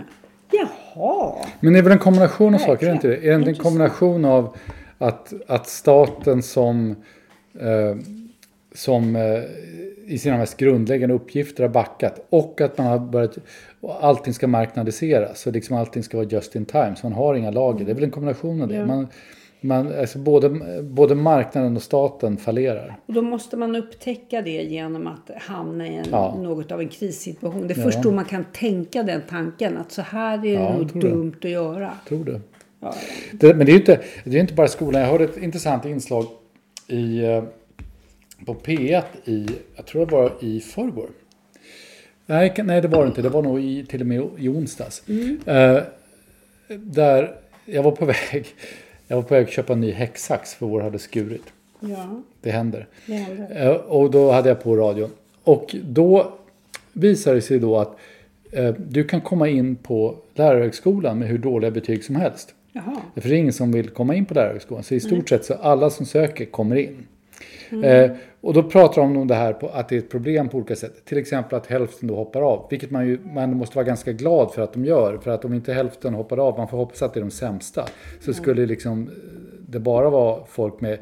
Jaha. 0.59 1.35
Men 1.61 1.73
det 1.73 1.79
är 1.79 1.83
väl 1.83 1.93
en 1.93 1.99
kombination 1.99 2.55
av 2.55 2.59
saker, 2.59 2.87
är 2.87 2.91
det 2.91 2.95
inte 2.95 3.09
det? 3.09 3.29
Är 3.29 3.39
det 3.39 3.51
en 3.51 3.55
kombination 3.55 4.25
av 4.25 4.57
att, 4.99 5.33
att 5.47 5.69
staten 5.69 6.43
som, 6.43 6.97
eh, 7.61 7.97
som 8.75 9.17
eh, 9.17 9.43
i 10.07 10.19
sina 10.19 10.39
mest 10.39 10.57
grundläggande 10.57 11.15
uppgifter 11.15 11.63
har 11.63 11.71
backat 11.71 12.27
och 12.29 12.61
att 12.61 12.79
man 12.79 12.87
har 12.87 12.99
börjat, 12.99 13.39
och 13.81 14.05
allting 14.05 14.35
ska 14.35 14.47
marknadiseras, 14.47 15.41
så 15.41 15.51
liksom 15.51 15.77
allting 15.77 16.03
ska 16.03 16.17
vara 16.17 16.29
just 16.29 16.57
in 16.57 16.65
time, 16.65 16.95
så 16.97 17.07
man 17.07 17.13
har 17.13 17.35
inga 17.35 17.51
lager. 17.51 17.85
Det 17.85 17.93
är 17.93 17.95
väl 17.95 18.05
en 18.05 18.11
kombination 18.11 18.63
av 18.63 18.69
det. 18.69 18.75
Ja. 18.75 18.87
Man, 18.87 19.09
man, 19.65 19.99
alltså 19.99 20.19
både, 20.19 20.51
både 20.83 21.15
marknaden 21.15 21.77
och 21.77 21.83
staten 21.83 22.37
fallerar. 22.37 22.97
Och 23.07 23.15
då 23.15 23.23
måste 23.23 23.57
man 23.57 23.77
upptäcka 23.77 24.43
det 24.43 24.51
genom 24.63 25.07
att 25.07 25.31
hamna 25.43 25.87
i 25.89 25.95
en, 25.95 26.05
Ja. 26.11 26.39
något 26.43 26.73
av 26.73 26.81
en 26.81 26.89
krissituation. 26.89 27.69
Det 27.69 27.75
är 27.75 27.79
Ja. 27.79 27.85
först 27.85 28.03
då 28.03 28.13
man 28.13 28.25
kan 28.25 28.45
tänka 28.53 29.03
den 29.03 29.21
tanken 29.29 29.77
att 29.77 29.93
så 29.93 30.03
här 30.03 30.39
är 30.47 30.59
det 30.59 30.79
nog 30.79 30.91
tror 30.93 31.03
det. 31.03 31.09
dumt 31.09 31.35
att 31.45 31.51
göra. 31.51 31.93
Tror 32.09 32.25
du? 32.25 32.41
Ja. 32.81 32.95
Det, 33.33 33.55
men 33.55 33.67
det 33.67 33.73
är 33.73 33.75
ju 33.75 33.79
inte, 33.81 34.01
det 34.25 34.37
är 34.37 34.41
inte 34.41 34.55
bara 34.55 34.69
skolan. 34.69 35.01
Jag 35.03 35.09
hörde 35.09 35.25
ett 35.25 35.37
intressant 35.37 35.85
inslag 35.85 36.25
i, 36.89 37.25
eh, 37.25 37.45
på 38.47 38.55
P1 38.55 39.03
i, 39.25 39.47
jag 39.77 39.87
tror 39.87 40.07
det 40.07 40.13
var 40.13 40.33
i 40.41 40.61
förrgår. 40.61 41.09
Nej, 42.27 42.55
nej, 42.65 42.81
det 42.83 42.89
var 42.89 43.03
det 43.03 43.09
inte. 43.09 43.23
Det 43.23 43.29
var 43.29 43.43
nog 43.43 43.61
i, 43.61 43.87
till 43.87 44.01
och 44.01 44.07
med 44.07 44.23
i 44.39 44.49
onsdags. 44.49 45.09
Eh, 45.47 45.83
där 46.69 47.35
jag 47.67 47.83
var 47.83 47.91
på 47.91 48.05
väg. 48.33 48.47
Jag 49.09 49.17
var 49.17 49.23
på 49.23 49.35
väg 49.35 49.45
att 49.45 49.51
köpa 49.53 49.73
en 49.73 49.81
ny 49.81 49.91
häcksax 49.93 50.55
för 50.55 50.67
vår 50.67 50.81
hade 50.81 50.99
skurit. 50.99 51.43
ja, 51.81 52.23
Det 52.41 52.51
händer. 52.51 52.87
det 53.07 53.13
händer. 53.15 53.67
Eh, 53.67 53.77
Och 53.77 54.11
då 54.11 54.31
hade 54.31 54.49
jag 54.49 54.63
på 54.63 54.77
radion. 54.77 55.11
Och 55.45 55.77
då 55.85 56.33
visade 56.93 57.37
det 57.37 57.43
sig 57.43 57.59
då 57.59 57.79
att 57.79 57.97
eh, 58.53 58.75
du 58.89 59.05
kan 59.05 59.21
komma 59.21 59.49
in 59.49 59.77
på 59.77 60.15
lärarhögskolan 60.35 61.19
med 61.19 61.29
hur 61.29 61.39
dåliga 61.39 61.71
betyg 61.71 62.05
som 62.05 62.17
helst. 62.17 62.55
Jaha. 62.73 62.97
För 63.15 63.29
det 63.29 63.35
är 63.37 63.39
ingen 63.39 63.53
som 63.53 63.73
vill 63.73 63.91
komma 63.91 64.15
in 64.15 64.25
på 64.25 64.35
lärarhögskolan. 64.35 64.83
Så 64.85 64.95
i 64.95 65.01
stort 65.01 65.29
sett 65.29 65.45
så 65.45 65.55
alla 65.55 65.91
som 65.91 66.07
söker 66.07 66.45
kommer 66.45 66.77
in. 66.77 67.07
Eh, 67.85 68.11
och 68.41 68.55
då 68.55 68.63
pratar 68.63 69.03
de 69.03 69.17
om 69.17 69.29
det 69.29 69.35
här 69.35 69.53
på, 69.53 69.69
att 69.69 69.89
det 69.89 69.95
är 69.95 69.99
ett 69.99 70.11
problem 70.11 70.49
på 70.49 70.57
olika 70.57 70.77
sätt. 70.77 71.05
Till 71.05 71.19
exempel 71.19 71.59
att 71.59 71.67
hälften 71.67 72.09
då 72.09 72.15
hoppar 72.15 72.43
av. 72.43 72.67
Vilket 72.71 72.91
man, 72.91 73.07
ju, 73.07 73.19
man 73.25 73.57
måste 73.57 73.77
vara 73.77 73.87
ganska 73.87 74.13
glad 74.13 74.53
för 74.53 74.63
att 74.63 74.73
de 74.73 74.85
gör. 74.85 75.19
För 75.19 75.31
att 75.31 75.45
om 75.45 75.55
inte 75.55 75.73
hälften 75.73 76.15
hoppar 76.15 76.39
av, 76.49 76.59
man 76.59 76.69
får 76.69 76.77
hoppas 76.77 77.03
att 77.03 77.15
det 77.15 77.21
är 77.21 77.25
de 77.25 77.31
sämsta. 77.31 77.85
Så 78.21 78.33
skulle 78.35 78.67
liksom 78.67 79.11
det 79.69 79.79
bara 79.79 80.11
vara 80.11 80.45
folk 80.47 80.81
med 80.81 80.99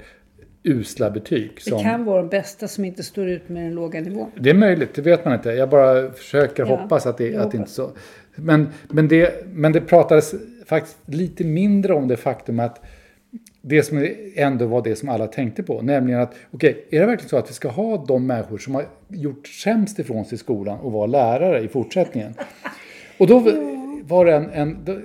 usla 0.63 1.11
betyg. 1.11 1.53
Det 1.55 1.71
Som, 1.71 1.83
kan 1.83 2.05
vara 2.05 2.23
de 2.23 2.29
bästa 2.29 2.69
som 2.69 2.85
inte 2.85 3.03
står 3.03 3.29
ut 3.29 3.49
med 3.49 3.65
den 3.65 3.75
låga 3.75 4.01
nivån. 4.01 4.31
det 4.41 4.51
är 4.51 4.55
möjligt, 4.55 4.95
det 4.95 5.03
vet 5.03 5.25
man 5.25 5.35
inte. 5.35 5.51
Jag 5.51 5.71
bara 5.71 6.11
försöker 6.11 6.67
Ja, 6.67 6.77
hoppas 6.77 7.07
att 7.07 7.19
det, 7.19 7.37
att 7.37 7.51
det 7.51 7.57
inte 7.57 7.71
så. 7.71 7.91
Men, 8.35 8.69
men, 8.89 9.09
det, 9.09 9.47
men 9.47 9.73
det 9.73 9.81
pratades 9.81 10.35
faktiskt 10.67 10.99
lite 11.07 11.45
mindre 11.45 11.95
om 11.95 12.09
det 12.09 12.17
faktum 12.17 12.61
att 12.61 12.81
det 13.63 13.83
som 13.83 14.09
ändå 14.35 14.67
var 14.67 14.83
det 14.83 14.97
som 14.97 15.09
alla 15.09 15.27
tänkte 15.27 15.63
på. 15.63 15.83
Nämligen 15.83 16.21
att, 16.21 16.35
okej, 16.51 16.87
är 16.91 17.01
det 17.01 17.07
verkligen 17.07 17.29
så 17.29 17.37
att 17.37 17.51
vi 17.51 17.55
ska 17.55 17.69
ha 17.69 18.05
de 18.09 18.27
människor 18.27 18.59
som 18.59 18.75
har 18.75 18.85
gjort 19.09 19.47
sämst 19.47 19.99
ifrån 19.99 20.25
sig 20.25 20.35
i 20.35 20.39
skolan 20.39 20.79
och 20.79 20.93
vara 20.93 21.07
lärare 21.07 21.61
i 21.61 21.69
fortsättningen? 21.69 22.35
Och 23.19 23.27
då 23.27 23.39
var 24.05 24.25
det 24.25 24.35
en, 24.35 24.51
en 24.51 24.79
då, 24.85 24.99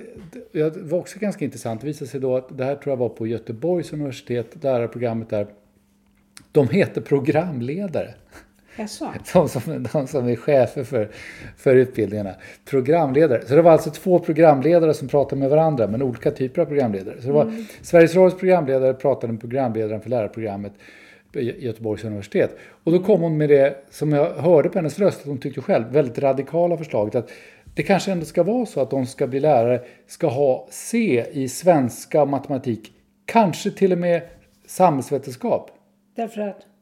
det 0.51 0.77
var 0.77 0.99
också 0.99 1.19
ganska 1.19 1.45
intressant. 1.45 1.81
Det 1.81 1.87
visade 1.87 2.11
sig 2.11 2.19
då 2.19 2.35
att 2.35 2.57
det 2.57 2.63
här 2.63 2.75
tror 2.75 2.91
jag 2.91 2.97
var 2.97 3.09
på 3.09 3.27
Göteborgs 3.27 3.93
universitet, 3.93 4.63
lärarprogrammet 4.63 5.29
där. 5.29 5.47
De 6.51 6.69
heter 6.69 7.01
programledare. 7.01 8.13
De 9.33 9.49
som, 9.49 9.87
de 9.93 10.07
som 10.07 10.27
är 10.27 10.35
chefer 10.35 10.83
för, 10.83 11.09
för 11.57 11.75
utbildningarna. 11.75 12.35
Programledare. 12.65 13.41
Så 13.45 13.55
det 13.55 13.61
var 13.61 13.71
alltså 13.71 13.91
två 13.91 14.19
programledare 14.19 14.93
som 14.93 15.07
pratade 15.07 15.39
med 15.39 15.49
varandra, 15.49 15.87
men 15.87 16.01
olika 16.01 16.31
typer 16.31 16.61
av 16.61 16.65
programledare. 16.65 17.21
Så 17.21 17.27
det 17.27 17.33
var 17.33 17.53
Sveriges 17.81 18.15
Radios 18.15 18.39
programledare 18.39 18.93
pratade 18.93 19.33
med 19.33 19.39
programledaren 19.39 20.01
för 20.01 20.09
lärarprogrammet 20.09 20.73
Göteborgs 21.33 22.03
universitet. 22.03 22.57
Och 22.83 22.91
då 22.91 22.99
kom 22.99 23.21
hon 23.21 23.37
med 23.37 23.49
det, 23.49 23.85
som 23.89 24.11
jag 24.11 24.33
hörde 24.33 24.69
på 24.69 24.77
hennes 24.77 24.99
röst, 24.99 25.19
att 25.19 25.27
hon 25.27 25.37
tyckte 25.37 25.61
själv, 25.61 25.85
väldigt 25.91 26.19
radikala 26.19 26.77
förslaget 26.77 27.15
att 27.15 27.29
det 27.75 27.83
kanske 27.83 28.11
ändå 28.11 28.25
ska 28.25 28.43
vara 28.43 28.65
så 28.65 28.81
att 28.81 28.89
de 28.89 29.05
ska 29.05 29.27
bli 29.27 29.39
lärare 29.39 29.81
ska 30.07 30.27
ha 30.27 30.67
C 30.71 31.25
i 31.31 31.49
svenska 31.49 32.21
och 32.21 32.27
matematik, 32.27 32.93
kanske 33.25 33.71
till 33.71 33.91
och 33.91 33.97
med 33.97 34.21
samhällsvetenskap. 34.65 35.71
Därför 36.15 36.41
att? 36.41 36.76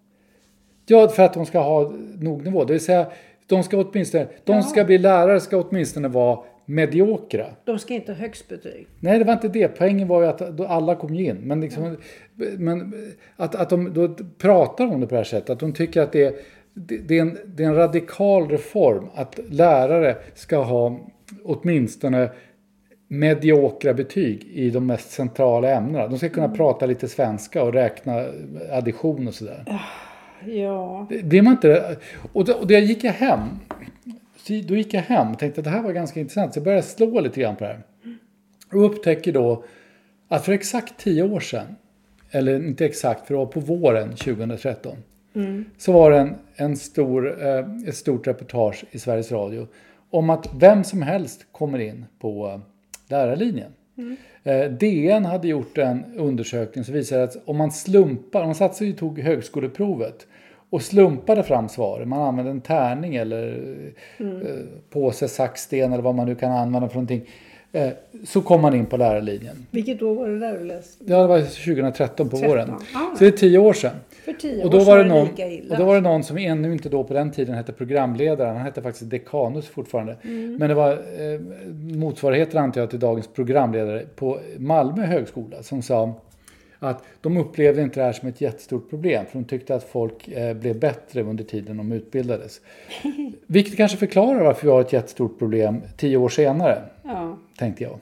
Ja, 0.88 1.08
för 1.08 1.24
att 1.24 1.34
de 1.34 1.46
ska 1.46 1.60
ha 1.60 1.94
nog 2.20 2.44
nivå. 2.44 2.64
Det 2.64 2.74
vill 2.74 2.82
säga, 2.82 3.06
de 3.48 3.64
ska 3.64 3.78
åtminstone, 3.78 4.28
de 4.44 4.56
Ja. 4.56 4.62
ska 4.62 4.84
bli 4.84 4.98
lärare 4.98 5.40
ska 5.40 5.58
åtminstone 5.58 6.08
vara 6.08 6.40
mediokra. 6.66 7.46
De 7.66 7.80
ska 7.80 7.94
inte 7.94 8.12
ha 8.12 8.20
högst 8.20 8.48
betyg. 8.48 8.88
Nej, 9.00 9.20
det 9.20 9.26
var 9.26 9.34
inte 9.34 9.48
det. 9.48 9.68
Poängen 9.68 10.08
var 10.08 10.22
ju 10.22 10.28
att 10.28 10.58
då 10.58 10.66
alla 10.66 10.96
kom 10.96 11.16
ju 11.16 11.26
in. 11.26 11.36
Men, 11.38 11.62
liksom, 11.62 11.98
men 12.58 12.94
att, 13.36 13.56
att 13.56 13.70
de 13.70 13.94
då 13.94 14.16
pratar 14.38 14.86
om 14.86 15.00
det 15.02 15.08
på 15.08 15.12
det 15.12 15.20
här 15.20 15.24
sättet, 15.24 15.50
att 15.50 15.60
de 15.60 15.74
tycker 15.74 16.02
att 16.02 16.12
det 16.12 16.24
är, 16.24 16.34
det, 16.74 17.18
är, 17.18 17.22
en, 17.22 17.38
det 17.46 17.64
är 17.64 17.68
en 17.68 17.76
radikal 17.76 18.50
reform 18.50 19.06
att 19.16 19.40
lärare 19.50 20.16
ska 20.36 20.58
ha 20.58 21.00
åtminstone 21.44 22.30
mediokra 23.08 23.94
betyg 23.94 24.44
i 24.54 24.70
de 24.70 24.86
mest 24.88 25.12
centrala 25.12 25.70
ämnena. 25.70 26.08
De 26.08 26.18
ska 26.18 26.30
kunna 26.30 26.50
prata 26.50 26.86
lite 26.86 27.08
svenska 27.08 27.64
och 27.64 27.74
räkna 27.74 28.26
addition 28.72 29.28
och 29.28 29.34
sådär. 29.34 29.64
Ja. 29.68 29.80
Blir 31.24 31.42
man 31.42 31.54
inte 31.54 31.98
och 32.34 32.46
då, 32.46 32.54
och 32.54 32.68
då 32.68 32.74
gick 32.74 33.04
jag 33.04 33.14
hem. 33.14 33.40
Då 34.68 34.76
gick 34.76 34.94
jag 34.94 35.02
hem 35.02 35.32
och 35.32 35.40
tänkte 35.40 35.62
att 35.62 35.66
det 35.66 35.72
här 35.72 35.84
var 35.84 35.94
ganska 35.94 36.20
intressant. 36.20 36.54
Så 36.54 36.58
jag 36.58 36.64
började 36.64 36.84
slå 36.84 37.20
lite 37.20 37.42
grann 37.42 37.56
på 37.56 37.64
det 37.64 37.70
här. 37.70 37.82
Och 38.72 38.86
upptäcker 38.86 39.32
då 39.32 39.64
att 40.28 40.46
för 40.46 40.52
exakt 40.52 40.98
tio 40.98 41.24
år 41.24 41.40
sedan, 41.40 41.76
eller 42.32 42.56
inte 42.56 42.86
exakt, 42.86 43.28
för 43.28 43.34
det 43.34 43.38
var 43.38 43.46
på 43.46 43.60
våren 43.60 44.10
2013. 44.10 44.98
Så 45.78 45.92
var 45.92 46.12
det 46.12 46.18
en, 46.18 46.36
en 46.56 46.78
stor, 46.78 47.46
eh, 47.48 47.66
ett 47.88 47.96
stort 47.96 48.28
reportage 48.28 48.86
i 48.92 49.00
Sveriges 49.00 49.32
Radio 49.32 49.68
om 50.10 50.30
att 50.30 50.50
vem 50.56 50.84
som 50.84 51.02
helst 51.02 51.46
kommer 51.52 51.80
in 51.80 52.06
på 52.20 52.48
eh, 52.48 52.60
lärarlinjen. 53.08 53.72
Eh, 54.44 54.72
DN 54.72 55.26
hade 55.26 55.48
gjort 55.48 55.78
en 55.78 56.04
undersökning 56.16 56.84
som 56.84 56.94
visade 56.94 57.24
att 57.24 57.38
om 57.46 57.58
man 57.58 57.72
slumpar, 57.72 58.42
om 58.42 58.48
man 58.48 58.56
satt 58.56 58.76
sig 58.76 58.92
och 58.92 58.98
tog 58.98 59.20
högskoleprovet 59.20 60.28
och 60.76 60.82
slumpade 60.82 61.44
fram 61.44 61.70
svaren, 61.70 62.10
man 62.10 62.22
använde 62.22 62.52
en 62.52 62.62
tärning 62.62 63.16
eller 63.16 63.60
eh, 64.18 64.26
påse, 64.90 65.28
sax, 65.28 65.62
sten 65.62 65.94
eller 65.94 66.04
vad 66.04 66.16
man 66.16 66.28
nu 66.28 66.36
kan 66.36 66.52
använda 66.52 66.88
för 66.88 66.96
någonting, 66.96 67.22
eh, 67.72 67.90
så 68.24 68.42
kom 68.42 68.62
man 68.62 68.74
in 68.74 68.86
på 68.86 68.98
lärarlinjen. 68.98 69.66
Vilket 69.72 70.02
år 70.02 70.16
var 70.16 70.28
det 70.28 70.40
där 70.40 70.58
du 70.60 70.66
läste? 70.66 71.04
Ja, 71.08 71.22
det 71.22 71.28
var 71.28 71.40
2013 71.40 72.30
på 72.30 72.38
13. 72.38 72.50
våren. 72.50 72.70
Ah. 72.70 73.16
Så 73.18 73.24
det 73.24 73.28
är 73.28 73.32
tio 73.32 73.58
år 73.58 73.74
sedan. 73.74 73.96
För 74.26 74.34
tio 74.34 74.64
Och 74.64 74.68
år 74.68 74.72
då 74.72 74.80
så 74.80 74.86
var, 74.86 74.98
det 74.98 75.04
någon, 75.04 75.28
lika 75.28 75.48
illa. 75.48 75.74
och 75.74 75.80
då 75.80 75.86
var 75.86 75.96
det 75.96 76.02
någon 76.02 76.24
som 76.24 76.38
ännu 76.38 76.74
inte 76.74 76.90
då 76.90 77.04
på 77.04 77.14
den 77.14 77.32
tiden 77.32 77.56
hette 77.56 77.74
programledare. 77.74 78.48
Han 78.48 78.62
hette 78.62 78.82
faktiskt 78.82 79.10
dekanus 79.10 79.68
fortfarande. 79.68 80.16
Mm. 80.22 80.56
Men 80.56 80.70
det 80.70 80.76
var 80.76 80.92
eh, 80.92 81.40
motsvarigheten 81.98 82.64
antar 82.64 82.82
jag 82.82 82.90
till 82.90 83.00
dagens 83.00 83.28
programledare 83.28 84.04
på 84.16 84.40
Malmö 84.58 85.06
högskola 85.06 85.64
som 85.64 85.82
sa 85.82 86.14
att 86.80 87.04
de 87.22 87.38
upplevde 87.38 87.82
inte 87.82 88.00
det 88.00 88.06
här 88.06 88.14
som 88.14 88.30
ett 88.30 88.42
jättestort 88.42 88.90
problem 88.90 89.26
för 89.26 89.40
de 89.40 89.46
tyckte 89.46 89.76
att 89.76 89.84
folk 89.84 90.28
eh, 90.28 90.54
blev 90.54 90.80
bättre 90.80 91.24
under 91.24 91.44
tiden 91.44 91.78
de 91.78 91.92
utbildades. 91.92 92.62
Vilket 93.48 93.78
kanske 93.78 93.98
förklarar 93.98 94.44
varför 94.44 94.68
vi 94.68 94.74
har 94.74 94.82
ett 94.82 94.94
jättestort 94.94 95.40
problem 95.40 95.82
tio 95.98 96.18
år 96.18 96.30
senare, 96.30 96.84
Ja. 97.04 97.38
tänkte 97.58 97.84
jag. 97.84 98.00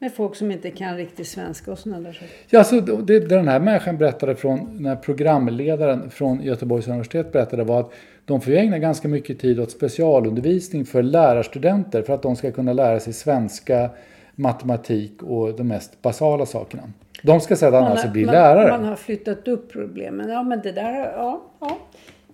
Med 0.00 0.12
folk 0.14 0.36
som 0.36 0.50
inte 0.50 0.70
kan 0.70 0.96
riktigt 0.96 1.26
svenska 1.26 1.72
och 1.72 1.78
sådana 1.78 2.00
där 2.00 2.12
saker. 2.12 2.28
Ja, 2.50 2.58
alltså, 2.58 2.80
det, 2.80 3.20
det 3.20 3.28
den 3.28 3.48
här 3.48 3.60
människan 3.60 3.98
berättade 3.98 4.36
från, 4.36 4.82
när 4.82 4.96
programledaren 4.96 6.10
från 6.10 6.42
Göteborgs 6.42 6.88
universitet 6.88 7.32
berättade 7.32 7.64
var 7.64 7.80
att 7.80 7.92
de 8.24 8.40
får 8.40 8.52
ägna 8.52 8.78
ganska 8.78 9.08
mycket 9.08 9.38
tid 9.38 9.60
åt 9.60 9.70
specialundervisning 9.70 10.84
för 10.84 11.02
lärarstudenter 11.02 12.02
för 12.02 12.14
att 12.14 12.22
de 12.22 12.36
ska 12.36 12.52
kunna 12.52 12.72
lära 12.72 13.00
sig 13.00 13.12
svenska, 13.12 13.90
matematik 14.36 15.22
och 15.22 15.56
de 15.56 15.68
mest 15.68 16.02
basala 16.02 16.46
sakerna. 16.46 16.82
De 17.22 17.40
ska 17.40 17.56
sedan 17.56 17.72
Man 17.72 17.84
alltså 17.84 18.08
bli 18.08 18.24
man, 18.24 18.34
lärare. 18.34 18.70
Man 18.70 18.84
har 18.84 18.96
flyttat 18.96 19.48
upp 19.48 19.72
problemen. 19.72 20.30
Ja, 20.30 20.42
men 20.42 20.60
det 20.60 20.72
där, 20.72 20.94
ja. 20.94 21.42
ja. 21.60 21.78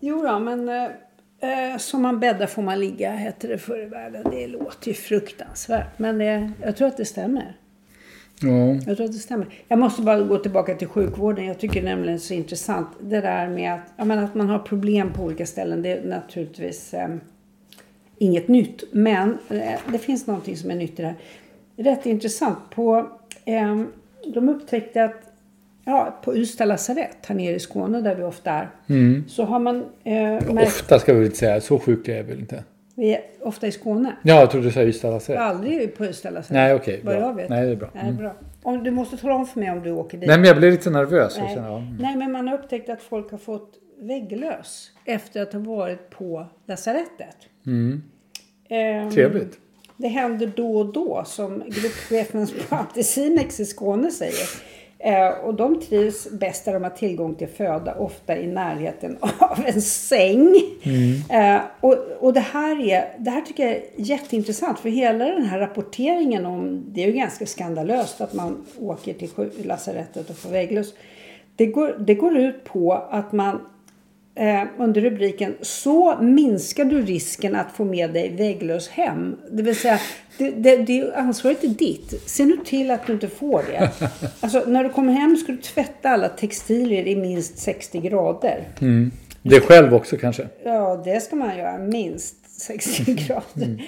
Jo 0.00 0.22
då, 0.22 0.38
men 0.38 0.68
eh, 0.68 0.84
eh, 1.40 1.78
som 1.78 2.02
man 2.02 2.20
bäddar 2.20 2.46
får 2.46 2.62
man 2.62 2.80
ligga, 2.80 3.10
hette 3.10 3.46
det 3.46 3.58
förr 3.58 3.82
i 3.82 3.86
världen. 3.86 4.26
Det 4.30 4.46
låter 4.46 4.88
ju 4.88 4.94
fruktansvärt, 4.94 5.98
men 5.98 6.18
det, 6.18 6.52
jag 6.62 6.76
tror 6.76 6.88
att 6.88 6.96
det 6.96 7.04
stämmer. 7.04 7.56
Ja. 8.42 8.74
Jag 8.86 8.96
tror 8.96 9.06
att 9.06 9.12
det 9.12 9.18
stämmer. 9.18 9.46
Jag 9.68 9.78
måste 9.78 10.02
bara 10.02 10.20
gå 10.20 10.38
tillbaka 10.38 10.74
till 10.74 10.88
sjukvården. 10.88 11.46
Jag 11.46 11.58
tycker 11.58 11.82
nämligen 11.82 12.06
det 12.06 12.12
är 12.12 12.18
så 12.18 12.34
intressant. 12.34 12.88
Det 13.00 13.20
där 13.20 13.48
med 13.48 13.74
att, 13.74 13.92
jag 13.96 14.06
menar, 14.06 14.22
att 14.22 14.34
man 14.34 14.48
har 14.48 14.58
problem 14.58 15.12
på 15.12 15.22
olika 15.22 15.46
ställen. 15.46 15.82
Det 15.82 15.92
är 15.92 16.04
naturligtvis 16.04 16.94
eh, 16.94 17.08
inget 18.18 18.48
nytt. 18.48 18.84
Men 18.92 19.38
eh, 19.48 19.78
det 19.92 19.98
finns 19.98 20.26
någonting 20.26 20.56
som 20.56 20.70
är 20.70 20.74
nytt 20.74 20.98
i 20.98 21.02
det 21.02 21.08
här. 21.08 21.16
Rätt 21.84 22.06
intressant. 22.06 22.58
På, 22.70 23.08
eh, 23.44 23.82
de 24.34 24.48
upptäckte 24.48 25.04
att 25.04 25.22
ja, 25.84 26.18
på 26.24 26.36
Ystad 26.36 26.64
lasarett 26.64 27.16
här 27.26 27.34
nere 27.34 27.54
i 27.54 27.58
Skåne 27.58 28.00
där 28.00 28.14
vi 28.14 28.22
ofta 28.22 28.50
är. 28.50 28.68
Så 29.28 29.44
har 29.44 29.58
man 29.58 29.76
eh, 30.04 30.14
märkt, 30.14 30.50
Ofta 30.66 30.98
ska 30.98 31.12
vi 31.12 31.18
väl 31.18 31.26
inte 31.26 31.38
säga, 31.38 31.60
så 31.60 31.78
sjukliga 31.78 32.18
är 32.18 32.22
vi 32.22 32.30
väl 32.30 32.40
inte. 32.40 32.64
vi 32.94 33.14
är 33.14 33.20
ofta 33.40 33.66
i 33.66 33.72
Skåne. 33.72 34.16
Ja, 34.22 34.34
jag 34.34 34.50
trodde 34.50 34.66
du 34.66 34.72
sa 34.72 34.82
Ystad 34.82 35.10
lasarett. 35.10 35.40
Aldrig 35.40 35.94
på 35.96 36.04
Ystad 36.04 36.30
lasarett. 36.30 36.50
Nej, 36.50 36.74
okej, 36.74 37.00
Vad 37.04 37.16
bra. 37.16 37.26
jag 37.26 37.34
vet. 37.34 37.48
Nej, 37.48 37.66
det 37.66 37.72
är 37.72 37.76
bra. 37.76 37.88
Mm. 37.94 38.06
Nej, 38.06 38.14
bra. 38.14 38.34
Om, 38.62 38.84
du 38.84 38.90
måste 38.90 39.16
tala 39.16 39.34
om 39.34 39.46
för 39.46 39.60
mig 39.60 39.70
om 39.70 39.82
du 39.82 39.90
åker 39.90 40.18
dit. 40.18 40.28
Nej, 40.28 40.38
men 40.38 40.46
jag 40.48 40.56
blev 40.56 40.70
lite 40.72 40.90
nervös. 40.90 41.34
Jag 41.36 41.44
Nej. 41.44 41.54
känner, 41.54 41.68
ja. 41.68 41.82
Nej, 42.00 42.16
men 42.16 42.32
man 42.32 42.48
har 42.48 42.58
upptäckt 42.58 42.88
att 42.88 43.02
folk 43.02 43.30
har 43.30 43.38
fått 43.38 43.74
vägglös 44.00 44.90
efter 45.04 45.42
att 45.42 45.52
ha 45.52 45.60
varit 45.60 46.10
på 46.10 46.46
lasarettet. 46.66 47.36
Ehm, 48.68 49.10
Trevligt. 49.10 49.58
Det 50.00 50.08
händer 50.08 50.52
då 50.56 50.76
och 50.76 50.92
då, 50.92 51.22
som 51.26 51.62
gruppchefen 51.66 52.46
på 52.68 52.76
Anticimex 52.76 53.60
i 53.60 53.64
Skåne 53.64 54.10
säger. 54.10 54.48
Eh, 54.98 55.28
och 55.28 55.54
de 55.54 55.80
trivs 55.80 56.30
bäst 56.30 56.64
där 56.64 56.72
de 56.72 56.82
har 56.82 56.90
tillgång 56.90 57.34
till 57.34 57.48
föda, 57.48 57.94
ofta 57.94 58.36
i 58.36 58.46
närheten 58.46 59.16
av 59.38 59.64
en 59.66 59.82
säng. 59.82 60.56
Eh, 61.30 61.60
och 61.80 61.96
och 62.20 62.32
det, 62.32 62.40
här 62.40 62.88
är, 62.90 63.14
det 63.18 63.30
här 63.30 63.40
tycker 63.40 63.66
jag 63.66 63.76
är 63.76 63.82
jätteintressant, 63.96 64.78
för 64.78 64.88
hela 64.88 65.24
den 65.24 65.44
här 65.44 65.58
rapporteringen 65.58 66.46
om, 66.46 66.84
det 66.88 67.02
är 67.02 67.06
ju 67.06 67.12
ganska 67.12 67.46
skandalöst 67.46 68.20
att 68.20 68.34
man 68.34 68.66
åker 68.80 69.14
till 69.14 69.30
lasarettet 69.64 70.30
och 70.30 70.36
får 70.36 70.50
vägglöss. 70.50 70.94
Det 71.56 71.66
går, 71.66 71.96
det 71.98 72.14
går 72.14 72.36
ut 72.36 72.64
på 72.64 72.92
att 73.10 73.32
man 73.32 73.60
eh, 74.40 74.62
under 74.78 75.00
rubriken 75.00 75.54
Så 75.60 76.18
minskar 76.20 76.84
du 76.84 77.02
risken 77.02 77.56
att 77.56 77.72
få 77.72 77.84
med 77.84 78.12
dig 78.12 78.36
vägglöss 78.36 78.88
hem. 78.88 79.36
Det 79.50 79.62
vill 79.62 79.76
säga, 79.76 80.00
det, 80.38 80.50
det, 80.50 80.76
det, 80.76 81.14
ansvaret 81.14 81.64
är 81.64 81.68
ditt. 81.68 82.22
Se 82.26 82.44
nu 82.44 82.56
till 82.64 82.90
att 82.90 83.06
du 83.06 83.12
inte 83.12 83.28
får 83.28 83.62
det. 83.62 83.90
Alltså, 84.40 84.64
när 84.66 84.84
du 84.84 84.90
kommer 84.90 85.12
hem 85.12 85.36
ska 85.36 85.52
du 85.52 85.58
tvätta 85.58 86.10
alla 86.10 86.28
textilier 86.28 87.06
i 87.06 87.16
minst 87.16 87.58
60 87.58 88.00
grader. 88.00 88.64
Det 89.42 89.60
själv 89.60 89.94
också 89.94 90.16
kanske. 90.16 90.48
Ja, 90.64 91.02
det 91.04 91.20
ska 91.20 91.36
man 91.36 91.58
göra. 91.58 91.78
Minst 91.78 92.60
60 92.60 93.14
grader. 93.14 93.86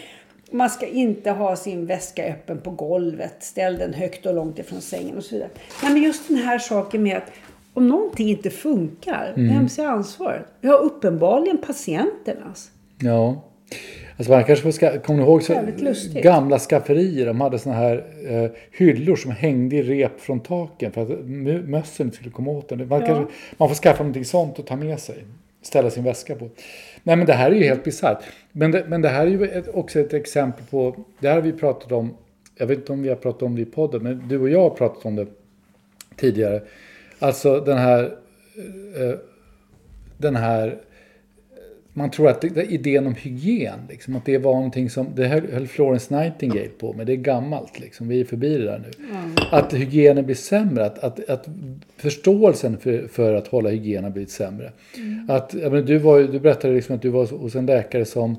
Man 0.51 0.71
ska 0.71 0.87
inte 0.87 1.31
ha 1.31 1.57
sin 1.57 1.87
väska 1.87 2.25
öppen 2.25 2.61
på 2.61 2.71
golvet. 2.71 3.37
Ställ 3.41 3.79
den 3.79 3.95
högt 3.95 4.27
och 4.27 4.35
långt 4.35 4.59
ifrån 4.59 4.81
sängen 4.81 5.17
och 5.17 5.25
så 5.25 5.35
vidare. 5.35 5.51
Nej, 5.83 5.93
men 5.93 6.03
just 6.03 6.29
den 6.29 6.37
här 6.37 6.59
saken 6.59 7.03
med 7.03 7.17
att 7.17 7.33
om 7.75 7.88
någonting 7.88 8.29
inte 8.29 8.50
funkar, 8.50 9.33
vem 9.37 9.69
ser 9.69 9.87
ansvaret? 9.87 10.47
Ja, 10.61 10.73
uppenbarligen 10.73 11.59
patienternas. 11.59 12.71
Ja. 13.00 13.43
Alltså 14.17 14.33
man 14.33 14.45
kanske 14.45 14.73
ska, 14.73 14.99
kommer 15.00 15.21
ni 15.21 15.25
ihåg 15.26 15.43
så 15.43 15.55
gamla 16.23 16.59
skafferier? 16.59 17.26
De 17.26 17.41
hade 17.41 17.59
såna 17.59 17.75
här 17.75 18.05
eh, 18.29 18.50
hyllor 18.73 19.17
som 19.17 19.31
hängde 19.31 19.76
i 19.76 19.83
rep 19.83 20.21
från 20.21 20.41
taken 20.41 20.93
för 20.93 21.02
att 21.02 21.09
mö- 21.09 21.67
mössen 21.67 22.07
inte 22.07 22.17
skulle 22.17 22.31
komma 22.31 22.50
åt 22.50 22.69
den. 22.69 22.88
Man, 22.88 23.00
Ja. 23.00 23.07
kanske, 23.07 23.35
man 23.57 23.69
får 23.69 23.76
skaffa 23.76 24.02
någonting 24.02 24.25
sånt 24.25 24.59
och 24.59 24.67
ta 24.67 24.76
med 24.76 25.00
sig. 25.00 25.25
Ställa 25.62 25.91
sin 25.91 26.05
väska 26.05 26.35
på. 26.35 26.49
Nej 27.02 27.17
men 27.17 27.26
det 27.26 27.33
här 27.33 27.50
är 27.50 27.55
ju 27.55 27.64
helt 27.64 27.85
bisarrt. 27.85 28.23
Men 28.52 28.71
det, 28.71 28.85
men 28.88 29.02
det 29.02 29.09
här 29.09 29.26
är 29.26 29.31
ju 29.31 29.45
ett, 29.49 29.69
också 29.75 30.00
ett 30.00 30.12
exempel 30.14 30.64
på, 30.71 30.97
det 31.21 31.29
här 31.29 31.35
har 31.35 31.43
vi 31.43 31.52
pratat 31.52 31.93
om, 31.93 32.14
jag 32.57 32.67
vet 32.67 32.79
inte 32.79 32.93
om 32.93 33.02
vi 33.02 33.09
har 33.09 33.17
pratat 33.17 33.43
om 33.43 33.57
det 33.57 33.62
i 33.62 33.64
podden, 33.64 34.02
men 34.02 34.29
du 34.29 34.41
och 34.41 34.49
jag 34.49 34.61
har 34.62 34.71
pratat 34.71 35.05
om 35.07 35.17
det 35.17 35.26
tidigare. 36.17 36.62
Alltså 37.23 37.61
den 37.61 37.79
här, 37.79 38.05
eh, 38.97 39.19
den 40.19 40.37
här 40.37 40.79
man 41.95 42.11
tror 42.11 42.29
att 42.29 42.41
det, 42.41 42.73
idén 42.73 43.07
om 43.07 43.14
hygien, 43.14 43.79
liksom, 43.88 44.17
att 44.17 44.25
det 44.25 44.38
var 44.38 44.55
någonting 44.55 44.91
som, 44.91 45.07
det 45.14 45.26
höll, 45.26 45.67
Florence 45.67 46.17
Nightingale 46.17 46.69
på 46.69 46.93
med, 46.93 47.07
det 47.07 47.12
är 47.12 47.17
gammalt 47.17 47.81
liksom, 47.81 48.09
vi 48.09 48.21
är 48.21 48.25
förbi 48.25 48.59
det 48.59 48.64
där 48.64 48.79
nu. 48.79 49.07
Att 49.50 49.75
hygienen 49.75 50.25
blir 50.25 50.35
sämre, 50.35 50.87
att, 50.87 50.99
att, 50.99 51.31
att 51.31 51.49
förståelsen 51.97 52.79
för, 52.79 53.09
för 53.09 53.35
att 53.35 53.47
hålla 53.47 53.71
hygien 53.71 54.05
har 54.05 54.11
blivit 54.11 54.31
sämre. 54.31 54.73
Att, 55.29 55.55
jag 55.55 55.73
menar, 55.73 55.87
du, 55.87 55.99
var, 55.99 56.21
du 56.21 56.41
berättade 56.41 56.75
liksom 56.75 56.97
att 56.97 57.02
du 57.02 57.09
var 57.09 57.26
hos 57.26 57.55
en 57.55 57.67
läkare 57.67 58.05
som, 58.05 58.37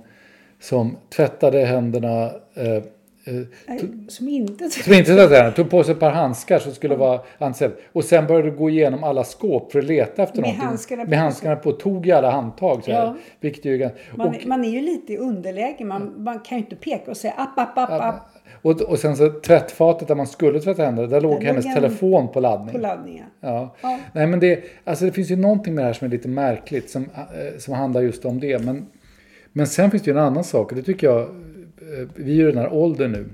som 0.60 0.98
tvättade 1.10 1.66
händerna, 1.66 2.32
eh, 2.54 2.84
eh, 3.26 3.76
Som 4.08 4.28
inte... 4.30 4.70
som 4.70 4.94
inte 4.94 5.12
händerna, 5.14 5.52
tog 5.52 5.70
på 5.70 5.84
sig 5.84 5.94
ett 5.94 6.00
par 6.00 6.12
handskar 6.12 6.60
som 6.60 6.72
skulle 6.72 6.96
vara 6.96 7.22
anställda. 7.38 7.76
Och 7.94 8.04
sen 8.04 8.28
började 8.28 8.52
du 8.52 8.58
gå 8.58 8.70
igenom 8.70 9.04
alla 9.04 9.24
skåp 9.24 9.72
för 9.72 9.80
att 9.80 9.86
leta 9.86 10.24
efter 10.24 10.36
Med 10.42 10.44
någonting. 10.44 10.68
handskarna. 10.68 11.04
Med 11.06 11.20
handskarna 11.20 11.56
på. 11.56 11.72
Tog 11.72 12.08
i 12.08 12.12
alla 12.12 12.32
handtag. 12.32 12.84
Så 12.84 12.92
här, 12.92 13.00
Ja. 13.00 13.16
vilket 13.40 13.66
ju 13.66 13.90
Man, 14.16 14.28
och, 14.28 14.36
man 14.46 14.66
är 14.66 14.70
ju 14.70 14.82
lite 14.82 15.14
i 15.14 15.18
underläge. 15.18 15.86
Man, 15.86 16.14
man 16.24 16.40
kan 16.40 16.58
ju 16.58 16.64
inte 16.64 16.76
peka 16.76 17.12
och 17.12 17.18
säga 17.18 17.34
app, 17.34 17.60
app, 17.60 17.78
app, 17.78 18.02
app 18.02 18.16
och, 18.62 18.82
och 18.82 19.00
sen 19.00 19.16
så 19.16 19.30
tvättfatet 19.30 20.08
där 20.08 20.16
man 20.16 20.28
skulle 20.28 20.60
tvätta 20.60 20.84
händerna, 20.84 21.08
där 21.08 21.22
låg 21.22 21.32
låg 21.34 21.44
hennes 21.44 21.66
en- 21.66 21.74
telefon 21.76 22.28
på 22.28 22.40
laddning. 22.40 22.72
på 22.74 22.78
laddningen. 22.82 23.26
Ja. 23.42 23.76
Ja. 23.82 24.00
Nej, 24.14 24.28
men 24.28 24.40
det, 24.40 24.64
alltså 24.84 25.06
det 25.06 25.12
finns 25.12 25.32
ju 25.32 25.36
någonting 25.36 25.76
med 25.76 25.84
det 25.84 25.86
här 25.88 25.94
som 25.94 26.06
är 26.08 26.12
lite 26.12 26.28
märkligt 26.28 26.90
som, 26.90 27.04
eh, 27.04 27.58
som 27.60 27.74
handlar 27.74 28.02
just 28.02 28.26
om 28.26 28.40
det. 28.40 28.60
Men, 28.66 28.86
men 29.54 29.68
sen 29.68 29.92
finns 29.92 30.04
det 30.04 30.12
ju 30.12 30.18
en 30.18 30.24
annan 30.24 30.44
sak 30.44 30.72
och 30.72 30.78
det 30.78 30.84
tycker 30.84 31.08
jag, 31.08 31.28
vi 32.16 32.32
är 32.32 32.36
ju 32.36 32.50
i 32.50 32.52
den 32.52 32.58
här 32.58 32.74
åldern 32.74 33.12
nu 33.12 33.26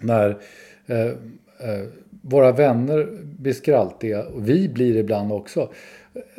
när 0.00 0.38
eh, 0.86 1.06
eh, 1.06 1.86
våra 2.22 2.52
vänner 2.52 3.08
blir 3.38 3.52
skraltiga 3.52 4.24
och 4.24 4.48
vi 4.48 4.68
blir 4.68 4.96
ibland 4.96 5.32
också. 5.32 5.72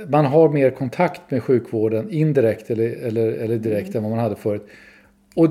Man 0.07 0.25
har 0.25 0.49
mer 0.49 0.71
kontakt 0.71 1.31
med 1.31 1.43
sjukvården 1.43 2.09
indirekt 2.09 2.69
eller, 2.69 2.89
eller, 2.89 3.27
eller 3.27 3.57
direkt 3.57 3.95
än 3.95 4.03
vad 4.03 4.11
man 4.11 4.19
hade 4.19 4.35
förut. 4.35 4.67
Och 5.35 5.49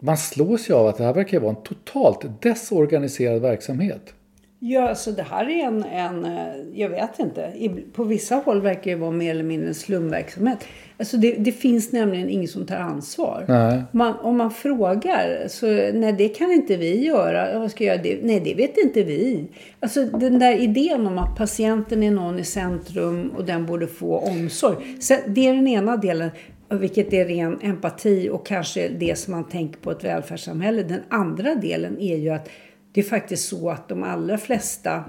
man 0.00 0.16
slås 0.16 0.70
ju 0.70 0.74
av 0.74 0.86
att 0.86 0.96
det 0.96 1.04
här 1.04 1.14
verkar 1.14 1.40
vara 1.40 1.56
en 1.56 1.62
totalt 1.62 2.42
desorganiserad 2.42 3.42
verksamhet. 3.42 4.14
Ja, 4.60 4.94
så 4.94 5.10
det 5.10 5.22
här 5.22 5.50
är 5.50 5.66
en, 5.66 5.84
en 5.84 6.24
eh, 6.24 6.54
jag 6.74 6.88
vet 6.88 7.18
inte, 7.18 7.52
på 7.92 8.04
vissa 8.04 8.34
håll 8.34 8.60
verkar 8.60 8.90
det 8.90 8.96
vara 8.96 9.10
mer 9.10 9.30
eller 9.30 9.44
mindre 9.44 9.68
en 9.68 9.74
slumverksamhet. 9.74 10.64
Alltså 10.98 11.16
det, 11.16 11.32
det 11.32 11.52
finns 11.52 11.92
nämligen 11.92 12.28
ingen 12.28 12.48
som 12.48 12.66
tar 12.66 12.76
ansvar. 12.76 13.44
Man, 13.92 14.14
om 14.14 14.36
man 14.36 14.50
frågar 14.50 15.48
så, 15.48 15.66
nej 15.94 16.12
det 16.12 16.28
kan 16.28 16.52
inte 16.52 16.76
vi 16.76 17.04
göra. 17.04 17.58
Vad 17.58 17.70
ska 17.70 17.84
jag 17.84 17.94
göra 17.94 18.02
det? 18.02 18.18
Nej, 18.22 18.40
det 18.40 18.54
vet 18.54 18.78
inte 18.78 19.02
vi. 19.02 19.46
Alltså 19.80 20.04
den 20.04 20.38
där 20.38 20.60
idén 20.60 21.06
om 21.06 21.18
att 21.18 21.36
patienten 21.36 22.02
är 22.02 22.10
någon 22.10 22.38
i 22.38 22.44
centrum 22.44 23.30
och 23.36 23.44
den 23.44 23.66
borde 23.66 23.86
få 23.86 24.18
omsorg. 24.18 24.96
Så 25.00 25.14
det 25.26 25.48
är 25.48 25.54
den 25.54 25.68
ena 25.68 25.96
delen, 25.96 26.30
vilket 26.70 27.12
är 27.12 27.24
ren 27.24 27.58
empati 27.62 28.28
och 28.32 28.46
kanske 28.46 28.88
det 28.88 29.18
som 29.18 29.32
man 29.32 29.48
tänker 29.48 29.80
på 29.80 29.90
ett 29.90 30.04
välfärdssamhälle. 30.04 30.82
Den 30.82 31.02
andra 31.08 31.54
delen 31.54 31.98
är 32.00 32.16
ju 32.16 32.30
att 32.30 32.48
det 32.92 33.00
är 33.00 33.04
faktiskt 33.04 33.48
så 33.48 33.70
att 33.70 33.88
de 33.88 34.02
allra 34.02 34.38
flesta 34.38 35.04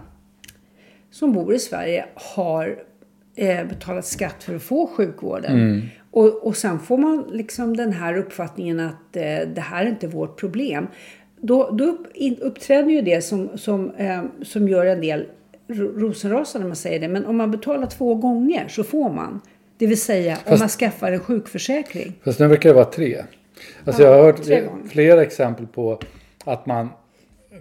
som 1.11 1.33
bor 1.33 1.53
i 1.53 1.59
Sverige 1.59 2.05
har 2.15 2.79
eh, 3.35 3.65
betalat 3.67 4.05
skatt 4.05 4.43
för 4.43 4.55
att 4.55 4.63
få 4.63 4.87
sjukvården. 4.87 5.89
Och, 6.11 6.47
och 6.47 6.57
sen 6.57 6.79
får 6.79 6.97
man 6.97 7.25
liksom 7.31 7.77
den 7.77 7.93
här 7.93 8.17
uppfattningen 8.17 8.79
att 8.79 9.15
eh, 9.15 9.23
det 9.55 9.61
här 9.61 9.85
är 9.85 9.89
inte 9.89 10.07
vårt 10.07 10.39
problem. 10.39 10.87
Då, 11.41 11.69
då 11.71 11.83
upp, 11.85 12.07
in, 12.15 12.37
uppträder 12.37 12.89
ju 12.89 13.01
det 13.01 13.21
som, 13.21 13.57
som, 13.57 13.91
eh, 13.91 14.23
som 14.43 14.67
gör 14.67 14.85
en 14.85 15.01
del 15.01 15.25
ro- 15.67 15.93
rosenrasande 15.99 16.63
när 16.63 16.69
man 16.69 16.75
säger 16.75 16.99
det. 16.99 17.07
Men 17.07 17.25
om 17.25 17.37
man 17.37 17.51
betalar 17.51 17.87
två 17.87 18.15
gånger 18.15 18.67
så 18.67 18.83
får 18.83 19.09
man. 19.13 19.41
Det 19.77 19.87
vill 19.87 20.01
säga 20.01 20.31
om 20.33 20.39
Fast- 20.45 20.59
man 20.59 20.69
skaffar 20.69 21.11
en 21.11 21.19
sjukförsäkring. 21.19 22.13
Fast 22.23 22.39
nu 22.39 22.47
verkar 22.47 22.69
det 22.69 22.75
vara 22.75 22.85
tre. 22.85 23.23
Alltså 23.85 24.03
Ja, 24.03 24.09
jag 24.09 24.17
har 24.17 24.23
hört 24.23 24.89
flera 24.91 25.21
exempel 25.21 25.67
på 25.67 25.99
att 26.45 26.65
man 26.65 26.89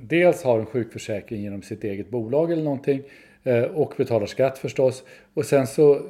dels 0.02 0.42
har 0.42 0.58
en 0.58 0.66
sjukförsäkring 0.66 1.42
genom 1.42 1.62
sitt 1.62 1.84
eget 1.84 2.10
bolag 2.10 2.52
eller 2.52 2.62
någonting 2.62 3.02
eh, 3.44 3.62
och 3.62 3.94
betalar 3.96 4.26
skatt 4.26 4.58
förstås. 4.58 5.02
Och 5.34 5.44
sen 5.44 5.66
så 5.66 6.00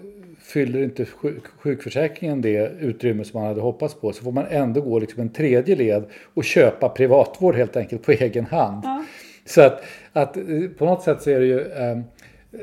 fyller 0.41 0.83
inte 0.83 1.05
sjuk- 1.05 1.47
sjukförsäkringen 1.59 2.41
det 2.41 2.73
utrymme 2.81 3.25
som 3.25 3.41
man 3.41 3.49
hade 3.49 3.61
hoppats 3.61 3.95
på 3.95 4.13
så 4.13 4.25
får 4.25 4.33
man 4.33 4.47
ändå 4.51 4.81
gå 4.81 4.99
liksom 4.99 5.21
en 5.21 5.33
tredje 5.33 5.77
led 5.77 6.05
och 6.35 6.45
köpa 6.45 6.89
privatvård 6.89 7.55
helt 7.55 7.77
enkelt 7.77 8.03
på 8.03 8.13
egen 8.13 8.45
hand. 8.47 8.85
Så 9.47 9.61
att, 9.63 9.83
att 10.13 10.37
eh, 10.37 10.43
på 10.79 10.85
något 10.85 11.03
sätt 11.03 11.23
så 11.23 11.31
är 11.31 11.41
det 11.41 11.47
ju 11.47 11.73
ehm, 11.73 12.03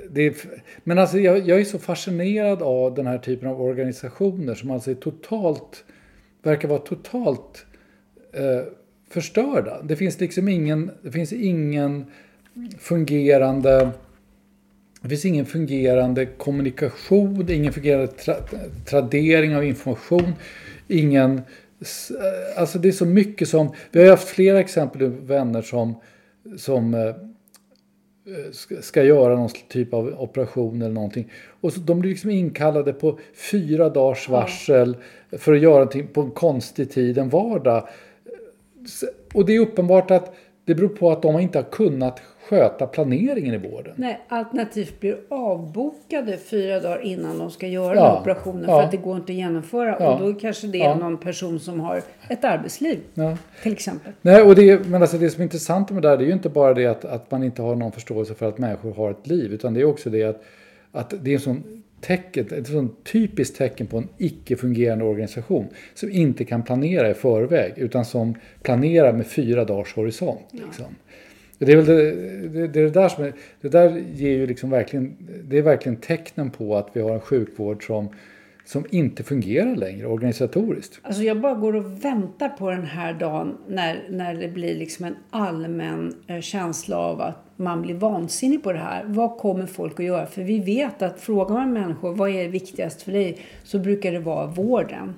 det 0.09 0.21
är, 0.21 0.35
men 0.83 0.99
alltså 0.99 1.19
jag, 1.19 1.39
jag 1.39 1.59
är 1.59 1.63
så 1.63 1.79
fascinerad 1.79 2.61
av 2.61 2.93
den 2.95 3.07
här 3.07 3.17
typen 3.17 3.49
av 3.49 3.61
organisationer 3.61 4.55
som 4.55 4.71
alltså 4.71 4.91
är 4.91 4.95
totalt, 4.95 5.83
verkar 6.43 6.67
vara 6.67 6.79
totalt 6.79 7.65
eh, 8.33 8.61
förstörda. 9.09 9.81
Det 9.81 9.95
finns 9.95 10.19
liksom 10.19 10.47
ingen, 10.47 10.91
det 11.01 11.11
finns 11.11 11.33
ingen 11.33 12.05
fungerande 12.79 13.89
det 15.01 15.09
finns 15.09 15.25
ingen 15.25 15.45
fungerande 15.45 16.25
kommunikation, 16.25 17.49
ingen 17.49 17.73
fungerande 17.73 18.07
tra 18.07 18.35
tradering 18.85 19.55
av 19.55 19.63
information, 19.65 20.33
ingen... 20.87 21.37
eh, 21.37 22.59
Alltså 22.61 22.79
det 22.79 22.87
är 22.87 22.91
så 22.91 23.05
mycket 23.05 23.49
som... 23.49 23.73
Vi 23.91 24.03
har 24.03 24.09
haft 24.09 24.27
flera 24.27 24.59
exempel 24.59 25.11
på 25.11 25.25
vänner 25.25 25.61
som, 25.61 25.95
som 26.57 26.93
eh, 26.93 27.15
ska- 28.51 28.81
ska 28.81 29.03
göra 29.03 29.35
någon 29.35 29.49
typ 29.69 29.93
av 29.93 30.07
operation 30.21 30.81
eller 30.81 30.93
någonting. 30.93 31.31
Och 31.61 31.73
så, 31.73 31.79
de 31.79 31.99
blir 31.99 32.11
liksom 32.11 32.29
inkallade 32.29 32.93
på 32.93 33.19
fyra 33.51 33.89
dagars 33.89 34.29
varsel 34.29 34.97
för 35.31 35.53
att 35.53 35.61
göra 35.61 35.73
någonting 35.73 36.07
på 36.07 36.21
en 36.21 36.31
konstig 36.31 36.91
tid, 36.91 37.17
en 37.17 37.29
vardag. 37.29 37.87
Och 39.33 39.45
det 39.45 39.55
är 39.55 39.59
uppenbart 39.59 40.11
att 40.11 40.35
det 40.65 40.75
beror 40.75 40.89
på 40.89 41.11
att 41.11 41.21
de 41.21 41.39
inte 41.39 41.57
har 41.57 41.63
kunnat 41.63 42.21
sköta 42.49 42.87
planeringen 42.87 43.53
i 43.53 43.57
vården. 43.57 43.93
Nej, 43.95 44.19
alternativt 44.27 44.99
blir 44.99 45.17
avbokade 45.29 46.37
fyra 46.37 46.79
dagar 46.79 47.01
innan 47.01 47.37
de 47.37 47.51
ska 47.51 47.67
göra 47.67 47.95
Ja, 47.95 48.19
operationen 48.21 48.65
ja. 48.67 48.79
för 48.79 48.85
att 48.85 48.91
det 48.91 48.97
går 48.97 49.15
inte 49.15 49.31
att 49.31 49.37
genomföra. 49.37 49.97
Ja, 49.99 50.13
Och 50.13 50.19
då 50.33 50.39
kanske 50.39 50.67
det 50.67 50.81
är 50.81 50.95
någon 50.95 51.17
person 51.17 51.59
som 51.59 51.79
har 51.79 52.01
ett 52.29 52.43
arbetsliv 52.43 52.99
till 53.63 53.73
exempel. 53.73 54.13
Nej, 54.21 54.41
och 54.41 54.55
det, 54.55 54.87
men 54.87 55.01
alltså 55.01 55.17
det 55.17 55.29
som 55.29 55.41
är 55.41 55.43
intressant 55.43 55.89
med 55.91 56.01
det 56.01 56.09
här 56.09 56.17
det 56.17 56.23
är 56.23 56.27
ju 56.27 56.33
inte 56.33 56.49
bara 56.49 56.73
det 56.73 56.85
att, 56.85 57.05
att 57.05 57.31
man 57.31 57.43
inte 57.43 57.61
har 57.61 57.75
någon 57.75 57.91
förståelse 57.91 58.33
för 58.33 58.49
att 58.49 58.57
människor 58.57 58.93
har 58.93 59.11
ett 59.11 59.27
liv. 59.27 59.53
Utan 59.53 59.73
det 59.73 59.81
är 59.81 59.85
också 59.85 60.09
det 60.09 60.23
att, 60.23 60.43
att 60.91 61.13
det 61.21 61.29
är 61.29 61.33
en 61.33 61.39
sån 61.39 61.83
tecken, 62.05 62.47
ett 62.51 62.67
sån 62.67 62.95
typiskt 63.03 63.57
tecken 63.57 63.87
på 63.87 63.97
en 63.97 64.07
icke-fungerande 64.17 65.05
organisation. 65.05 65.67
Som 65.93 66.11
inte 66.11 66.45
kan 66.45 66.63
planera 66.63 67.09
i 67.09 67.13
förväg 67.13 67.73
utan 67.77 68.05
som 68.05 68.35
planerar 68.61 69.13
med 69.13 69.27
fyra 69.27 69.65
dagars 69.65 69.93
horisont. 69.93 70.47
Liksom. 70.51 70.85
Det 71.57 71.71
är 71.71 71.75
väl 71.75 71.85
det, 71.85 72.11
det, 72.47 72.67
det 72.67 72.89
där 72.89 73.09
som 73.09 73.23
är, 73.23 73.33
det 73.61 73.69
där 73.69 74.03
ger 74.13 74.29
ju 74.29 74.47
liksom 74.47 74.69
verkligen, 74.69 75.15
det 75.43 75.57
är 75.57 75.61
verkligen 75.61 75.95
tecknen 75.95 76.49
på 76.49 76.75
att 76.75 76.89
vi 76.93 77.01
har 77.01 77.13
en 77.13 77.19
sjukvård 77.19 77.85
som, 77.87 78.09
som 78.65 78.85
inte 78.89 79.23
fungerar 79.23 79.75
längre 79.75 80.07
organisatoriskt. 80.07 80.99
Alltså 81.01 81.23
jag 81.23 81.41
bara 81.41 81.53
går 81.53 81.75
och 81.75 82.05
väntar 82.05 82.49
på 82.49 82.71
den 82.71 82.85
här 82.85 83.13
dagen 83.13 83.57
när, 83.67 84.03
när 84.09 84.35
det 84.35 84.47
blir 84.47 84.75
liksom 84.75 85.05
en 85.05 85.15
allmän 85.29 86.13
eh, 86.27 86.41
känsla 86.41 86.97
av 86.97 87.21
att 87.21 87.45
man 87.55 87.81
blir 87.81 87.95
vansinnig 87.95 88.63
på 88.63 88.73
det 88.73 88.79
här. 88.79 89.03
Vad 89.07 89.37
kommer 89.37 89.65
folk 89.65 89.99
att 89.99 90.05
göra? 90.05 90.25
För 90.25 90.41
vi 90.41 90.59
vet 90.59 91.01
att 91.01 91.21
frågar 91.21 91.55
man 91.55 91.73
människor 91.73 92.15
vad 92.15 92.29
är 92.29 92.47
viktigast 92.47 93.01
för 93.01 93.11
dig 93.11 93.37
så 93.63 93.79
brukar 93.79 94.11
det 94.11 94.19
vara 94.19 94.47
vården. 94.47 95.13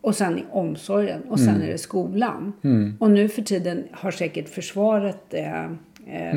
Och 0.00 0.14
sen 0.14 0.40
omsorgen 0.50 1.22
och 1.22 1.40
sen 1.40 1.62
är 1.62 1.66
det 1.66 1.78
skolan. 1.78 2.52
Och 2.98 3.10
nu 3.10 3.28
för 3.28 3.42
tiden 3.42 3.84
har 3.90 4.10
säkert 4.10 4.48
försvaret 4.48 5.34
eh, 5.34 5.64
eh, 6.06 6.36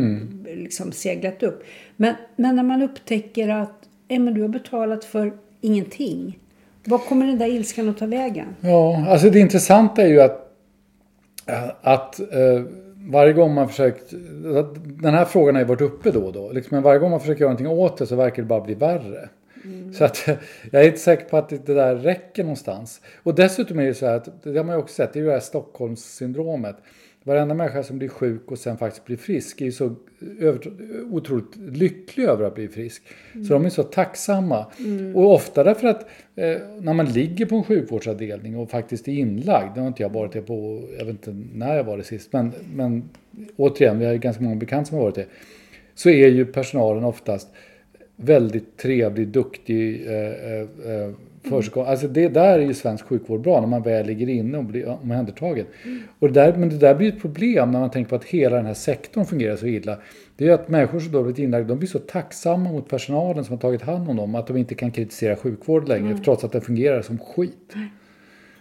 liksom 0.56 0.92
seglat 0.92 1.44
upp. 1.44 1.64
Men, 1.96 2.16
men 2.36 2.56
när 2.56 2.64
man 2.64 2.82
upptäcker 2.82 3.50
att 3.50 3.88
eh, 4.08 4.20
men 4.20 4.34
du 4.34 4.42
har 4.42 4.50
betalat 4.50 5.06
för 5.06 5.34
ingenting. 5.62 6.40
Vad 6.86 7.02
kommer 7.02 7.26
den 7.26 7.38
där 7.38 7.48
ilskan 7.48 7.90
att 7.90 7.98
ta 7.98 8.06
vägen? 8.06 8.56
Ja, 8.62 9.06
alltså 9.08 9.30
det 9.30 9.40
intressanta 9.40 10.02
är 10.02 10.08
ju 10.08 10.22
att, 10.22 10.54
att 11.82 12.20
eh, 12.20 12.64
varje 13.12 13.34
gång 13.34 13.54
man 13.54 13.70
försökt, 13.70 14.14
den 14.84 15.14
här 15.14 15.26
frågan 15.26 15.56
har 15.56 15.62
ju 15.62 15.68
varit 15.68 15.82
uppe 15.82 16.12
då 16.12 16.26
och 16.26 16.34
då, 16.34 16.52
liksom, 16.52 16.76
men 16.76 16.84
varje 16.84 17.00
gång 17.00 17.12
man 17.12 17.20
försöker 17.20 17.42
göra 17.42 17.52
någonting 17.52 17.80
åt 17.80 17.98
det 17.98 18.08
så 18.08 18.16
verkar 18.16 18.42
det 18.42 18.48
bara 18.48 18.62
bli 18.62 18.74
värre. 18.74 19.30
Mm. 19.64 19.94
Så 19.94 20.06
att 20.06 20.28
jag 20.72 20.82
är 20.82 20.86
inte 20.86 21.00
säker 21.00 21.26
på 21.26 21.38
att 21.38 21.50
det 21.50 21.74
där 21.74 21.96
räcker 21.96 22.44
någonstans. 22.44 23.02
Och 23.24 23.36
dessutom 23.36 23.80
är 23.80 23.86
det 23.86 23.94
så 23.94 24.06
här 24.06 24.16
att, 24.16 24.44
det 24.44 24.58
har 24.58 24.64
man 24.64 24.76
ju 24.76 24.82
också 24.82 24.96
sett, 24.96 25.14
det 25.14 25.20
är 25.20 25.22
ju 25.22 25.28
det 25.28 25.34
här 25.34 25.40
Stockholmssyndromet. 25.40 26.76
Varenda 27.30 27.56
människa 27.56 27.84
som 27.84 27.98
blir 27.98 28.10
sjuk 28.10 28.52
och 28.52 28.60
sen 28.60 28.78
faktiskt 28.78 29.06
blir 29.06 29.18
frisk 29.18 29.62
är 29.62 29.66
ju 29.66 29.72
så 29.72 29.96
över, 30.40 30.72
otroligt 31.12 31.56
lycklig 31.56 32.24
över 32.24 32.44
att 32.44 32.56
bli 32.56 32.68
frisk. 32.68 33.04
Mm. 33.34 33.46
Så 33.46 33.54
de 33.54 33.66
är 33.66 33.70
så 33.70 33.84
tacksamma. 33.84 34.66
Mm. 34.80 35.16
Och 35.16 35.34
ofta 35.34 35.64
därför 35.64 35.88
att 35.88 36.02
eh, 36.36 36.58
när 36.82 36.94
man 36.94 37.06
ligger 37.06 37.46
på 37.46 37.56
en 37.56 37.64
sjukvårdsavdelning 37.64 38.58
och 38.58 38.70
faktiskt 38.70 39.08
är 39.08 39.12
inlagd, 39.12 39.76
det 39.76 39.82
har 39.82 39.88
inte 39.88 40.04
jag 40.04 40.10
varit 40.10 40.32
det 40.32 40.42
på, 40.42 40.84
jag 40.98 41.06
vet 41.06 41.28
inte 41.28 41.44
när 41.54 41.76
jag 41.76 41.84
var 41.84 41.98
det 41.98 42.04
sist, 42.04 42.34
men, 42.34 42.52
men 42.76 43.10
återigen, 43.56 44.00
vi 44.00 44.06
har 44.06 44.14
ju 44.14 44.20
ganska 44.20 44.44
många 44.44 44.56
bekanta 44.56 44.86
som 44.86 44.98
har 44.98 45.04
varit 45.04 45.16
det. 45.16 45.26
Så 45.96 46.10
är 46.10 46.28
ju 46.28 46.46
personalen 46.46 47.04
oftast 47.04 47.48
väldigt 48.22 48.78
trevlig, 48.78 49.28
duktig, 49.28 50.08
eh, 50.08 50.14
eh, 50.14 50.62
eh 50.62 51.14
försiggår. 51.44 51.86
Alltså 51.86 52.08
det 52.08 52.28
där 52.28 52.60
är 52.60 52.64
ju 52.64 52.74
svensk 52.74 53.06
sjukvård 53.06 53.42
bra 53.42 53.60
när 53.60 53.68
man 53.68 53.82
väl 53.82 54.06
ligger 54.06 54.30
inne 54.30 54.58
och 54.58 54.64
blir 54.64 54.88
omhändertagen. 54.88 55.66
Mm. 55.86 56.00
Och 56.20 56.28
det 56.28 56.34
där, 56.34 56.54
men 56.58 56.70
det 56.70 56.78
där 56.78 56.96
blir 56.96 57.08
ett 57.08 57.22
problem 57.22 57.72
när 57.72 57.80
man 57.80 57.92
tänker 57.92 58.10
på 58.10 58.16
att 58.16 58.24
hela 58.24 58.56
den 58.56 58.66
här 58.66 58.74
sektorn 58.74 59.26
fungerar 59.26 59.56
så 59.56 59.68
illa. 59.68 59.98
Det 60.36 60.48
är 60.48 60.54
att 60.54 60.70
människor 60.70 61.00
som 61.00 61.12
då 61.12 61.24
blivit 61.24 61.40
inlagda, 61.40 61.68
de 61.68 61.80
blir 61.80 61.90
så 61.90 62.00
tacksamma 62.00 62.72
mot 62.72 62.90
personalen 62.90 63.44
som 63.44 63.54
har 63.54 63.62
tagit 63.62 63.82
hand 63.82 64.10
om 64.10 64.16
dem 64.16 64.36
att 64.36 64.48
de 64.48 64.58
inte 64.58 64.76
kan 64.76 64.92
kritisera 64.92 65.36
sjukvård 65.36 65.88
längre 65.88 66.12
mm. 66.12 66.24
trots 66.24 66.44
att 66.44 66.52
den 66.52 66.62
fungerar 66.62 67.02
som 67.02 67.18
skit. 67.18 67.74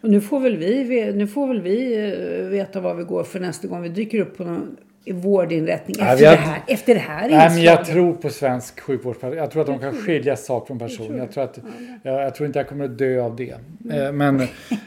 Och 0.01 0.11
nu 0.11 0.21
får 0.21 0.41
väl 0.41 0.57
vi, 0.57 1.13
nu 1.13 1.27
får 1.27 1.49
väl 1.49 1.61
vi 1.61 2.05
eh, 2.41 2.49
veta 2.49 2.81
vad 2.81 2.97
vi 2.97 3.05
går 3.05 3.25
för 3.25 3.41
nästa 3.41 3.69
gång 3.69 3.83
vi 3.83 3.89
dyker 3.89 4.21
upp 4.21 4.37
på 4.37 4.45
någon 4.45 4.77
vårdinrättning 5.13 5.97
efter, 6.01 6.07
Nej, 6.07 6.17
det 6.21 6.29
här, 6.29 6.63
efter 6.67 6.95
det 6.95 7.01
här 7.01 7.29
Nej, 7.29 7.51
men 7.51 7.63
Jag 7.63 7.85
tror 7.85 8.15
på 8.15 8.31
svensk 8.31 8.81
sjukvårdspersonal. 8.81 9.37
Jag 9.37 9.51
tror 9.51 9.63
att 9.63 9.67
de 9.67 9.79
kan 9.79 9.95
skilja 9.95 10.37
sak 10.37 10.67
från 10.67 10.79
person. 10.79 11.17
Jag 11.17 11.33
tror, 11.33 11.45
att, 11.45 11.59
jag, 12.03 12.23
jag 12.23 12.35
tror 12.35 12.47
inte 12.47 12.59
jag 12.59 12.69
kommer 12.69 12.85
att 12.85 12.99
dö 12.99 13.21
av 13.21 13.37
det. 13.37 13.55
Mm. 13.85 14.07
Eh, 14.07 14.13
men, 14.13 14.41
eh, 14.41 14.47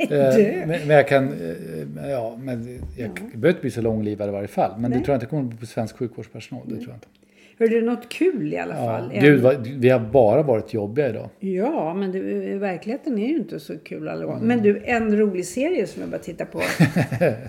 men, 0.10 0.68
men, 0.68 0.90
jag 0.90 1.08
kan... 1.08 1.28
Eh, 1.28 2.10
ja, 2.10 2.38
men 2.40 2.80
jag 2.98 3.08
ja. 3.08 3.24
behöver 3.34 3.50
inte 3.50 3.62
bli 3.62 3.72
så 3.72 3.82
långlivad 3.82 4.30
i 4.30 4.32
varje 4.32 4.48
fall. 4.48 4.72
Men 4.78 4.92
Nej. 4.92 5.00
det 5.00 5.06
tror 5.06 5.14
jag 5.14 5.18
inte 5.18 5.26
kommer 5.26 5.44
att 5.44 5.50
bli 5.50 5.58
på 5.58 5.66
svensk 5.66 5.98
sjukvårdspersonal. 5.98 6.64
Det 6.66 6.76
tror 6.76 6.88
jag 6.88 6.96
inte. 6.96 7.08
Hörde 7.62 7.76
du 7.76 7.82
något 7.82 8.10
kul 8.10 8.54
i 8.54 8.58
alla 8.58 8.76
fall? 8.76 9.12
Ja, 9.14 9.22
Gud, 9.22 9.68
vi 9.80 9.90
har 9.90 10.00
bara 10.00 10.44
varit 10.44 10.74
jobbiga 10.74 11.10
idag. 11.10 11.30
Ja, 11.40 11.94
men 11.94 12.12
det, 12.12 12.22
verkligheten 12.58 13.18
är 13.20 13.28
ju 13.28 13.36
inte 13.36 13.60
så 13.60 13.78
kul 13.78 14.08
alla 14.08 14.26
gånger. 14.26 14.38
Mm. 14.38 14.48
Men 14.48 14.62
du, 14.62 14.82
en 14.86 15.18
rolig 15.18 15.46
serie 15.46 15.88
som 15.88 16.02
jag 16.02 16.12
bara 16.12 16.18
tittar 16.18 16.46
på. 16.46 16.62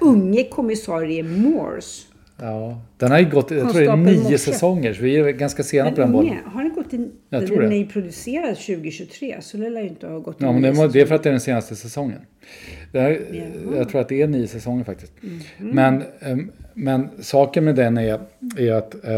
Unge 0.04 0.44
kommissarie 0.44 1.22
Morse. 1.22 2.11
Ja, 2.42 2.80
den 2.96 3.10
har 3.10 3.18
ju 3.18 3.30
gått, 3.30 3.50
jag 3.50 3.70
tror 3.70 3.80
det 3.80 3.90
är 3.90 3.96
nio 3.96 4.38
säsonger, 4.38 4.94
så 4.94 5.02
vi 5.02 5.16
är 5.16 5.30
ganska 5.30 5.62
sena 5.62 5.84
men 5.84 5.94
på 5.94 6.00
den 6.00 6.12
bollen. 6.12 6.36
Har 6.44 6.62
den 6.62 6.72
gått 6.72 6.94
i, 6.94 7.08
jag 7.28 7.46
tror 7.46 7.62
den 7.62 7.72
är 7.72 7.84
producerad 7.84 8.56
2023, 8.56 9.36
så 9.40 9.56
det 9.56 9.70
lär 9.70 9.80
ju 9.80 9.88
inte 9.88 10.06
ha 10.06 10.18
gått 10.18 10.36
Ja, 10.38 10.52
men 10.52 10.62
det, 10.62 10.88
det 10.88 11.00
är 11.00 11.06
för 11.06 11.14
att 11.14 11.22
det 11.22 11.28
är 11.28 11.32
den 11.32 11.40
senaste 11.40 11.76
säsongen. 11.76 12.18
Här, 12.92 13.20
jag 13.76 13.88
tror 13.88 14.00
att 14.00 14.08
det 14.08 14.22
är 14.22 14.26
nio 14.26 14.46
säsonger 14.46 14.84
faktiskt. 14.84 15.12
Mm. 15.22 15.40
Men, 15.74 16.02
ehm, 16.20 16.50
men 16.74 17.08
saken 17.20 17.64
med 17.64 17.74
den 17.74 17.98
är, 17.98 18.20
är 18.58 18.72
att 18.72 19.04
eh, 19.04 19.12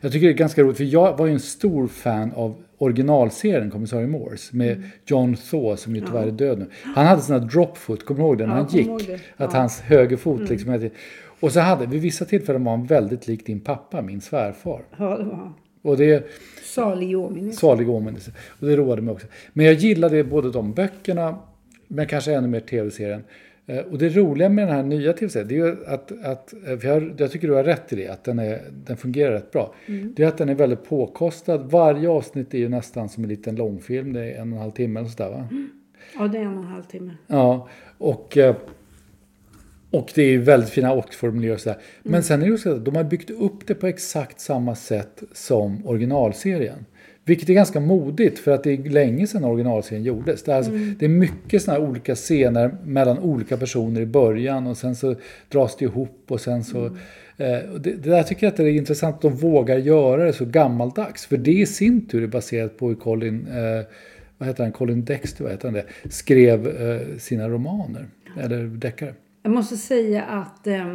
jag 0.00 0.12
tycker 0.12 0.26
det 0.26 0.32
är 0.32 0.36
ganska 0.36 0.62
roligt, 0.62 0.76
för 0.76 0.84
jag 0.84 1.16
var 1.16 1.26
ju 1.26 1.32
en 1.32 1.40
stor 1.40 1.88
fan 1.88 2.32
av 2.32 2.54
originalserien 2.78 3.70
Kommissarie 3.70 4.06
Morse 4.06 4.56
med 4.56 4.72
mm. 4.72 4.88
John 5.06 5.36
Thaw 5.36 5.76
som 5.76 5.96
ju 5.96 6.06
tyvärr 6.06 6.26
är 6.26 6.30
död 6.30 6.58
nu. 6.58 6.66
Han 6.82 7.06
hade 7.06 7.22
här 7.22 7.40
dropfoot, 7.40 8.04
kommer 8.04 8.20
du 8.20 8.26
ihåg 8.26 8.38
det? 8.38 8.46
När 8.46 8.56
ja, 8.56 8.66
han 8.70 8.78
gick. 8.78 9.20
Att 9.36 9.52
hans 9.52 9.80
högerfot 9.80 10.38
mm. 10.38 10.50
liksom 10.50 10.90
och 11.40 11.52
så 11.52 11.60
hade, 11.60 11.86
vid 11.86 12.00
vissa 12.00 12.24
tillfällen 12.24 12.64
var 12.64 12.76
han 12.76 12.86
väldigt 12.86 13.26
lik 13.26 13.46
din 13.46 13.60
pappa, 13.60 14.02
min 14.02 14.20
svärfar. 14.20 14.82
Ja, 14.96 15.18
det 15.18 15.24
var 15.24 15.52
och 15.82 15.96
det, 15.96 16.26
Salig 16.64 17.18
åminnelse. 17.18 17.60
Salig 17.60 17.90
åminnelse. 17.90 18.32
Och 18.60 18.66
det 18.66 18.76
roade 18.76 19.02
mig 19.02 19.12
också. 19.12 19.26
Men 19.52 19.66
jag 19.66 19.74
gillade 19.74 20.24
både 20.24 20.50
de 20.50 20.72
böckerna, 20.72 21.38
men 21.88 22.06
kanske 22.06 22.34
ännu 22.34 22.48
mer 22.48 22.60
tv-serien. 22.60 23.24
Eh, 23.66 23.78
och 23.78 23.98
det 23.98 24.08
roliga 24.08 24.48
med 24.48 24.66
den 24.66 24.76
här 24.76 24.82
nya 24.82 25.12
tv-serien, 25.12 25.48
det 25.48 25.54
är 25.54 25.66
ju 25.66 25.76
att, 25.86 26.24
att 26.24 26.54
för 26.80 26.88
jag, 26.88 27.14
jag, 27.16 27.30
tycker 27.30 27.48
du 27.48 27.54
har 27.54 27.64
rätt 27.64 27.92
i 27.92 27.96
det, 27.96 28.08
att 28.08 28.24
den, 28.24 28.38
är, 28.38 28.60
den 28.86 28.96
fungerar 28.96 29.32
rätt 29.32 29.50
bra. 29.50 29.74
Mm. 29.86 30.12
Det 30.16 30.22
är 30.22 30.28
att 30.28 30.38
den 30.38 30.48
är 30.48 30.54
väldigt 30.54 30.88
påkostad. 30.88 31.70
Varje 31.70 32.08
avsnitt 32.08 32.54
är 32.54 32.58
ju 32.58 32.68
nästan 32.68 33.08
som 33.08 33.24
en 33.24 33.28
liten 33.28 33.56
långfilm, 33.56 34.12
det 34.12 34.20
är 34.20 34.40
en 34.40 34.52
och 34.52 34.56
en 34.56 34.62
halv 34.62 34.70
timme 34.70 35.00
eller 35.00 35.10
sådär 35.10 35.30
va? 35.30 35.48
Mm. 35.50 35.70
Ja, 36.18 36.28
det 36.28 36.38
är 36.38 36.42
en 36.42 36.58
och 36.58 36.64
en 36.64 36.70
halv 36.70 36.82
timme. 36.82 37.14
Ja, 37.26 37.68
och 37.98 38.36
eh, 38.36 38.56
och 39.90 40.12
det 40.14 40.22
är 40.22 40.38
väldigt 40.38 40.70
fina 40.70 40.92
Oxford-miljöer 40.92 41.54
och 41.54 41.60
sådär. 41.60 41.78
Men 42.02 42.14
mm. 42.14 42.22
sen 42.22 42.42
är 42.42 42.50
det 42.50 42.58
så 42.58 42.72
att 42.72 42.84
de 42.84 42.96
har 42.96 43.04
byggt 43.04 43.30
upp 43.30 43.66
det 43.66 43.74
på 43.74 43.86
exakt 43.86 44.40
samma 44.40 44.74
sätt 44.74 45.22
som 45.32 45.86
originalserien. 45.86 46.84
Vilket 47.24 47.48
är 47.48 47.54
ganska 47.54 47.80
modigt 47.80 48.38
för 48.38 48.50
att 48.50 48.64
det 48.64 48.72
är 48.72 48.90
länge 48.90 49.26
sedan 49.26 49.44
originalserien 49.44 50.04
gjordes. 50.04 50.42
Det 50.42 50.52
är, 50.52 50.56
alltså, 50.56 50.72
mm. 50.72 50.96
det 50.98 51.04
är 51.04 51.08
mycket 51.08 51.62
sådana 51.62 51.80
här 51.80 51.90
olika 51.90 52.14
scener 52.14 52.74
mellan 52.84 53.18
olika 53.18 53.56
personer 53.56 54.00
i 54.00 54.06
början 54.06 54.66
och 54.66 54.76
sen 54.76 54.96
så 54.96 55.14
dras 55.48 55.76
det 55.76 55.84
ihop 55.84 56.24
och 56.28 56.40
sen 56.40 56.64
så... 56.64 56.78
Mm. 56.78 56.96
Eh, 57.36 57.70
det, 57.72 57.90
det, 57.90 58.10
där 58.10 58.22
tycker 58.22 58.46
jag 58.46 58.50
att 58.50 58.56
det 58.56 58.62
är 58.62 58.72
intressant 58.72 59.16
att 59.16 59.22
de 59.22 59.36
vågar 59.36 59.76
göra 59.76 60.24
det 60.24 60.32
så 60.32 60.44
gammaldags. 60.44 61.26
För 61.26 61.36
det 61.36 61.52
i 61.52 61.66
sin 61.66 62.06
tur 62.06 62.22
är 62.22 62.26
baserat 62.26 62.76
på 62.76 62.88
hur 62.88 62.94
Colin, 62.94 63.46
eh, 63.46 63.86
vad 64.38 64.48
heter 64.48 64.62
han, 64.62 64.72
Colin 64.72 65.04
Dexter, 65.04 65.44
vad 65.44 65.52
heter 65.52 65.68
han 65.68 65.74
det, 65.74 65.84
skrev 66.10 66.66
eh, 66.66 67.18
sina 67.18 67.48
romaner. 67.48 68.06
Eller 68.40 68.64
deckare. 68.64 69.14
Jag 69.48 69.54
måste 69.54 69.76
säga 69.76 70.22
att 70.22 70.66
eh, 70.66 70.94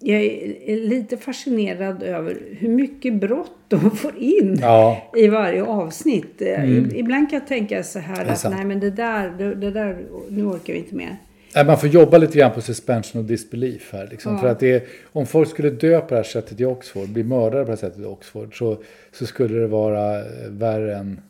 jag 0.00 0.22
är 0.22 0.88
lite 0.88 1.16
fascinerad 1.16 2.02
över 2.02 2.38
hur 2.58 2.68
mycket 2.68 3.14
brott 3.14 3.56
de 3.68 3.90
får 3.96 4.18
in 4.18 4.58
ja. 4.60 5.10
i 5.16 5.28
varje 5.28 5.62
avsnitt. 5.62 6.42
Eh, 6.42 6.64
mm. 6.64 6.90
Ibland 6.94 7.30
kan 7.30 7.38
jag 7.38 7.48
tänka 7.48 7.82
så 7.82 7.98
här 7.98 8.26
att 8.26 8.50
nej 8.50 8.64
men 8.64 8.80
det 8.80 8.90
där, 8.90 9.30
det, 9.30 9.54
det, 9.54 9.70
där, 9.70 10.06
nu 10.28 10.44
orkar 10.44 10.72
vi 10.72 10.78
inte 10.78 10.94
mer. 10.94 11.16
Man 11.66 11.78
får 11.78 11.88
jobba 11.88 12.18
lite 12.18 12.38
grann 12.38 12.52
på 12.52 12.60
suspension 12.60 13.22
och 13.22 13.28
disbelief 13.28 13.92
här. 13.92 14.08
Liksom. 14.10 14.32
Ja. 14.32 14.38
För 14.38 14.48
att 14.48 14.60
det 14.60 14.88
om 15.12 15.26
folk 15.26 15.48
skulle 15.48 15.70
dö 15.70 16.00
på 16.00 16.08
det 16.08 16.16
här 16.16 16.22
sättet 16.22 16.60
i 16.60 16.64
Oxford, 16.64 17.08
bli 17.08 17.24
mördade 17.24 17.64
på 17.64 17.70
det 17.70 17.72
här 17.72 17.88
sättet 17.88 18.00
i 18.00 18.04
Oxford, 18.04 18.58
så, 18.58 18.82
så 19.12 19.26
skulle 19.26 19.58
det 19.58 19.66
vara 19.66 20.18
eh, 20.18 20.24
värre 20.48 20.96
än 20.96 21.20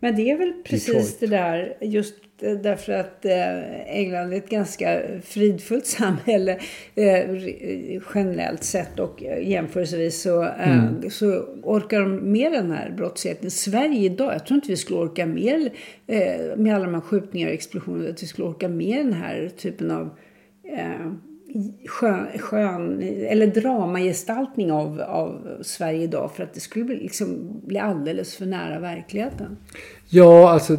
Men 0.00 0.16
det 0.16 0.30
är 0.30 0.38
väl 0.38 0.52
precis 0.64 0.86
Detroit. 0.86 1.20
det 1.20 1.26
där, 1.26 1.76
just 1.80 2.14
Därför 2.40 2.92
att 2.92 3.24
eh, 3.24 3.80
England 3.86 4.32
är 4.32 4.36
ett 4.36 4.50
ganska 4.50 5.02
fridfullt 5.22 5.86
samhälle 5.98 6.58
eh, 6.94 7.42
generellt 8.14 8.64
sett 8.64 8.98
och 8.98 9.22
eh, 9.22 9.48
jämförelsevis 9.48 10.22
så, 10.22 10.42
mm. 10.42 11.10
så 11.10 11.26
orkar 11.62 12.00
de 12.00 12.32
med 12.32 12.52
den 12.52 12.70
här 12.70 12.90
brottsligheten. 12.90 13.50
Sverige 13.50 14.00
idag, 14.00 14.34
jag 14.34 14.46
tror 14.46 14.54
inte 14.54 14.68
vi 14.68 14.76
skulle 14.76 14.98
orka 14.98 15.26
mer 15.26 15.70
med 16.56 16.74
alla 16.74 16.84
de 16.84 16.94
här 16.94 17.00
skjutningar 17.00 17.48
och 17.48 17.54
explosioner, 17.54 18.10
att 18.10 18.22
vi 18.22 18.26
skulle 18.26 18.48
orka 18.48 18.68
med 18.68 19.06
den 19.06 19.12
här 19.12 19.50
typen 19.56 19.90
av 19.90 20.10
skön, 21.86 22.26
skön 22.38 23.02
eller 23.02 23.46
dramagestaltning 23.46 24.72
av, 24.72 25.00
av 25.00 25.58
Sverige 25.62 26.02
idag 26.02 26.32
för 26.34 26.42
att 26.42 26.54
det 26.54 26.60
skulle 26.60 26.84
bli, 26.84 26.96
liksom, 26.96 27.60
bli 27.66 27.78
alldeles 27.78 28.36
för 28.36 28.46
nära 28.46 28.80
verkligheten. 28.80 29.56
Ja, 30.08 30.50
alltså 30.50 30.76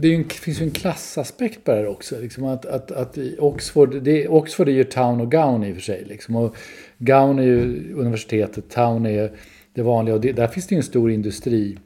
det, 0.00 0.14
en, 0.14 0.24
finns 0.24 0.60
ju 0.60 0.64
en 0.64 0.70
klassaspekt 0.70 1.64
på 1.64 1.70
det 1.70 1.76
här 1.76 1.86
också. 1.86 2.20
Liksom 2.20 2.44
att, 2.44 2.66
att, 2.66 2.90
att 2.90 3.18
Oxford, 3.38 4.02
det, 4.02 4.28
Oxford 4.28 4.68
är 4.68 4.72
ju 4.72 4.84
town 4.84 5.20
och 5.20 5.30
gown 5.30 5.64
i 5.64 5.72
och 5.72 5.74
för 5.74 5.82
sig. 5.82 6.04
Liksom. 6.04 6.36
Och 6.36 6.56
gown 6.98 7.38
är 7.38 7.42
ju 7.42 7.92
universitetet, 7.94 8.70
town 8.70 9.06
är 9.06 9.30
det 9.74 9.82
vanliga. 9.82 10.14
Och 10.14 10.20
det, 10.20 10.32
där 10.32 10.46
finns 10.46 10.66
det 10.66 10.74
ju 10.74 10.76
en 10.76 10.82
stor 10.82 11.10
industri. 11.10 11.78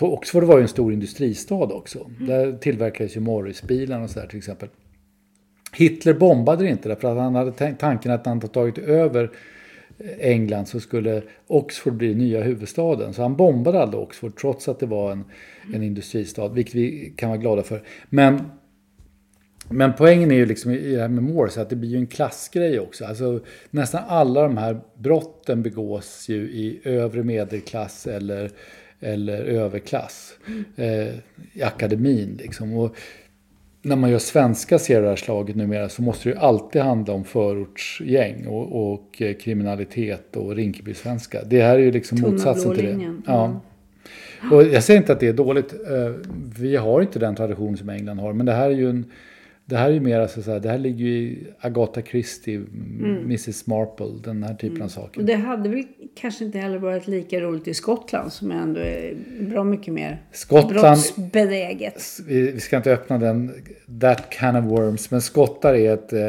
Oxford 0.00 0.44
var 0.44 0.56
ju 0.56 0.62
en 0.62 0.68
stor 0.68 0.92
industristad 0.92 1.54
också. 1.54 2.10
Mm. 2.16 2.26
Där 2.26 2.58
tillverkades 2.58 3.16
ju 3.16 3.20
Morrisbilar 3.20 4.00
och 4.00 4.10
sådär 4.10 4.26
till 4.26 4.38
exempel. 4.38 4.68
Hitler 5.72 6.14
bombade 6.14 6.64
det 6.64 6.70
inte 6.70 6.88
därför 6.88 7.08
att 7.08 7.18
han 7.18 7.34
hade 7.34 7.74
tanken 7.78 8.12
att 8.12 8.26
han 8.26 8.36
hade 8.36 8.48
tagit 8.48 8.78
över 8.78 9.30
England 10.18 10.66
så 10.66 10.80
skulle 10.80 11.22
Oxford 11.46 11.94
bli 11.94 12.14
nya 12.14 12.42
huvudstaden. 12.42 13.14
Så 13.14 13.22
han 13.22 13.36
bombade 13.36 13.82
aldrig 13.82 14.02
Oxford 14.02 14.36
trots 14.36 14.68
att 14.68 14.80
det 14.80 14.86
var 14.86 15.12
en, 15.12 15.24
en 15.74 15.82
industristad, 15.82 16.48
vilket 16.48 16.74
vi 16.74 17.14
kan 17.16 17.28
vara 17.28 17.38
glada 17.38 17.62
för. 17.62 17.82
Men, 18.08 18.42
men 19.68 19.92
poängen 19.98 20.30
är 20.30 20.34
ju 20.34 20.46
liksom 20.46 20.70
i 20.70 20.94
det 20.94 21.00
här 21.00 21.08
med 21.08 21.24
Morse 21.24 21.60
att 21.60 21.70
det 21.70 21.76
blir 21.76 21.90
ju 21.90 21.96
en 21.96 22.06
klassgrej 22.06 22.80
också. 22.80 23.04
Alltså, 23.04 23.40
nästan 23.70 24.02
alla 24.06 24.42
de 24.42 24.56
här 24.56 24.80
brotten 24.98 25.62
begås 25.62 26.28
ju 26.28 26.42
i 26.42 26.80
övre 26.84 27.22
medelklass 27.22 28.06
eller, 28.06 28.50
eller 29.00 29.44
överklass. 29.44 30.34
Mm. 30.46 30.64
Eh, 30.76 31.14
I 31.52 31.62
akademin 31.62 32.38
liksom. 32.42 32.76
Och 32.76 32.96
när 33.82 33.96
man 33.96 34.10
gör 34.10 34.18
svenska 34.18 34.78
serier 34.78 34.98
av 34.98 35.02
det 35.02 35.08
här 35.08 35.16
slaget 35.16 35.56
numera 35.56 35.88
så 35.88 36.02
måste 36.02 36.28
det 36.28 36.32
ju 36.32 36.38
alltid 36.40 36.82
handla 36.82 37.14
om 37.14 37.24
förortsgäng 37.24 38.46
och, 38.46 38.92
och 38.92 39.22
eh, 39.22 39.34
kriminalitet 39.34 40.36
och 40.36 40.56
Rinkeby-svenska. 40.56 41.42
Det 41.44 41.62
här 41.62 41.74
är 41.74 41.78
ju 41.78 41.92
liksom 41.92 42.20
motsatsen 42.20 42.74
till 42.74 42.84
det. 42.84 43.14
Ja. 43.26 43.44
Mm. 43.44 44.52
Och 44.52 44.62
jag 44.62 44.84
säger 44.84 45.00
inte 45.00 45.12
att 45.12 45.20
det 45.20 45.28
är 45.28 45.32
dåligt. 45.32 45.72
Eh, 45.72 46.12
vi 46.58 46.76
har 46.76 47.00
inte 47.00 47.18
den 47.18 47.34
tradition 47.34 47.76
som 47.76 47.88
England 47.88 48.18
har. 48.18 48.32
Men 48.32 48.46
det 48.46 48.52
här 48.52 48.70
är 48.70 48.74
ju 48.74 48.90
en, 48.90 49.04
Det 49.64 49.76
här 49.76 49.88
är 49.88 49.92
ju 49.92 50.00
mer 50.00 50.20
alltså 50.20 50.42
så 50.42 50.50
här, 50.52 50.60
det 50.60 50.68
här 50.68 50.78
ligger 50.78 51.04
ju 51.04 51.10
i 51.12 51.46
Agatha 51.60 52.02
Christie, 52.02 52.62
Mrs 53.24 53.66
Marple, 53.66 54.06
den 54.24 54.42
här 54.42 54.54
typen 54.54 54.82
av 54.82 54.88
saker. 54.88 55.20
Och 55.20 55.26
det 55.26 55.34
hade 55.34 55.68
väl 55.68 55.84
kanske 56.14 56.44
inte 56.44 56.58
heller 56.58 56.78
varit 56.78 57.06
lika 57.08 57.40
roligt 57.40 57.68
i 57.68 57.74
Skottland 57.74 58.32
som 58.32 58.50
ändå 58.50 58.80
är 58.80 59.14
bra 59.40 59.64
mycket 59.64 59.94
mer 59.94 60.22
Skottland- 60.32 60.72
brottsbenäget. 60.72 62.02
Vi, 62.26 62.52
vi 62.52 62.60
ska 62.60 62.76
inte 62.76 62.92
öppna 62.92 63.18
den, 63.18 63.52
that 64.00 64.30
can 64.30 64.56
of 64.56 64.64
worms, 64.64 65.10
men 65.10 65.22
skottar 65.22 65.74
är 65.74 65.94
ett, 65.94 66.12
eh, 66.12 66.20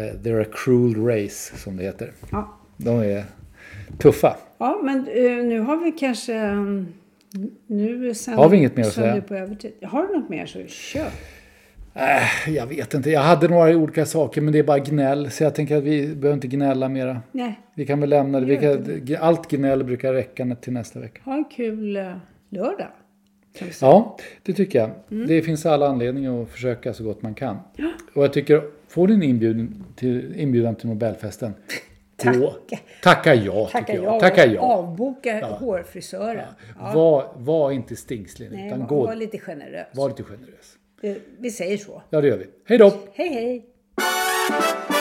eh, 0.00 0.14
they're 0.22 0.42
a 0.42 0.46
cruel 0.52 0.94
race 1.06 1.56
som 1.56 1.76
det 1.76 1.82
heter. 1.82 2.12
Ja. 2.30 2.58
De 2.76 2.98
är 3.00 3.24
tuffa. 3.98 4.36
ja, 4.58 4.80
men 4.84 4.98
eh, 4.98 5.44
nu 5.46 5.60
har 5.60 5.84
vi 5.84 5.92
kanske... 5.92 6.34
mm, 6.34 6.86
Nu 7.66 8.14
sen, 8.14 8.34
Har 8.34 8.48
vi 8.48 8.56
inget 8.56 8.76
mer 8.76 8.84
att 8.84 8.92
säga? 8.92 9.20
på 9.20 9.34
övertid. 9.34 9.72
Har 9.82 10.06
du 10.06 10.18
något 10.18 10.28
mer 10.28 10.46
så 10.46 10.66
kör. 10.66 11.08
Äh, 11.96 12.54
jag 12.54 12.66
vet 12.66 12.94
inte, 12.94 13.10
jag 13.10 13.20
hade 13.20 13.48
några 13.48 13.76
olika 13.76 14.06
saker 14.06 14.40
men 14.40 14.52
det 14.52 14.58
är 14.58 14.62
bara 14.62 14.78
gnäll. 14.78 15.30
Så 15.30 15.44
jag 15.44 15.54
tänker 15.54 15.76
att 15.76 15.84
vi 15.84 16.06
behöver 16.06 16.34
inte 16.34 16.48
gnälla 16.48 16.88
mera. 16.88 17.22
Nej, 17.32 17.60
Vi 17.74 17.86
kan 17.86 18.00
väl 18.00 18.10
lämna 18.10 18.40
det. 18.40 18.56
Kan, 18.56 19.16
allt 19.20 19.50
gnäll 19.50 19.84
brukar 19.84 20.12
räcka 20.12 20.56
till 20.60 20.72
nästa 20.72 21.00
vecka. 21.00 21.20
ha 21.24 21.34
en 21.34 21.44
kul 21.44 21.96
eh, 21.96 22.16
lördag. 22.48 22.88
Ja, 23.80 24.16
det 24.42 24.52
tycker 24.52 24.78
jag. 24.78 24.90
Mm. 25.10 25.26
Det 25.26 25.42
finns 25.42 25.66
alla 25.66 25.88
anledningar 25.88 26.42
att 26.42 26.48
försöka 26.48 26.94
så 26.94 27.04
gott 27.04 27.22
man 27.22 27.34
kan. 27.34 27.56
Och 28.14 28.24
jag 28.24 28.32
tycker, 28.32 28.62
får 28.88 29.08
du 29.08 29.14
en 29.14 29.22
inbjudan 29.22 29.84
till, 29.96 30.34
inbjudan 30.36 30.74
till 30.74 30.88
Nobelfesten. 30.88 31.54
Tacka. 32.16 32.78
Tacka 33.02 33.34
ja, 33.34 33.68
Tacka 33.72 33.86
tycker 33.86 34.02
ja. 34.02 34.12
jag. 34.12 34.20
Tacka 34.20 34.46
ja. 34.46 34.60
Avboka 34.60 35.46
hårfrisören. 35.46 36.44
Ja. 36.78 36.92
Var, 36.94 37.32
var 37.36 37.70
inte 37.70 37.96
stingslig 37.96 38.48
Nej, 38.52 38.66
utan 38.66 38.80
var, 38.80 38.86
gå. 38.86 39.06
var 39.06 39.14
lite 39.14 39.38
generös. 39.38 39.86
Var 39.92 40.08
lite 40.08 40.22
generös. 40.22 40.75
Eh, 41.02 41.16
Vi 41.38 41.50
säger 41.50 41.76
så. 41.76 42.02
Ja, 42.10 42.20
det 42.20 42.28
gör 42.28 42.38
vi. 42.38 42.46
Hej 42.64 42.78
då! 42.78 42.92
Hej 43.14 43.28
hej! 43.28 44.95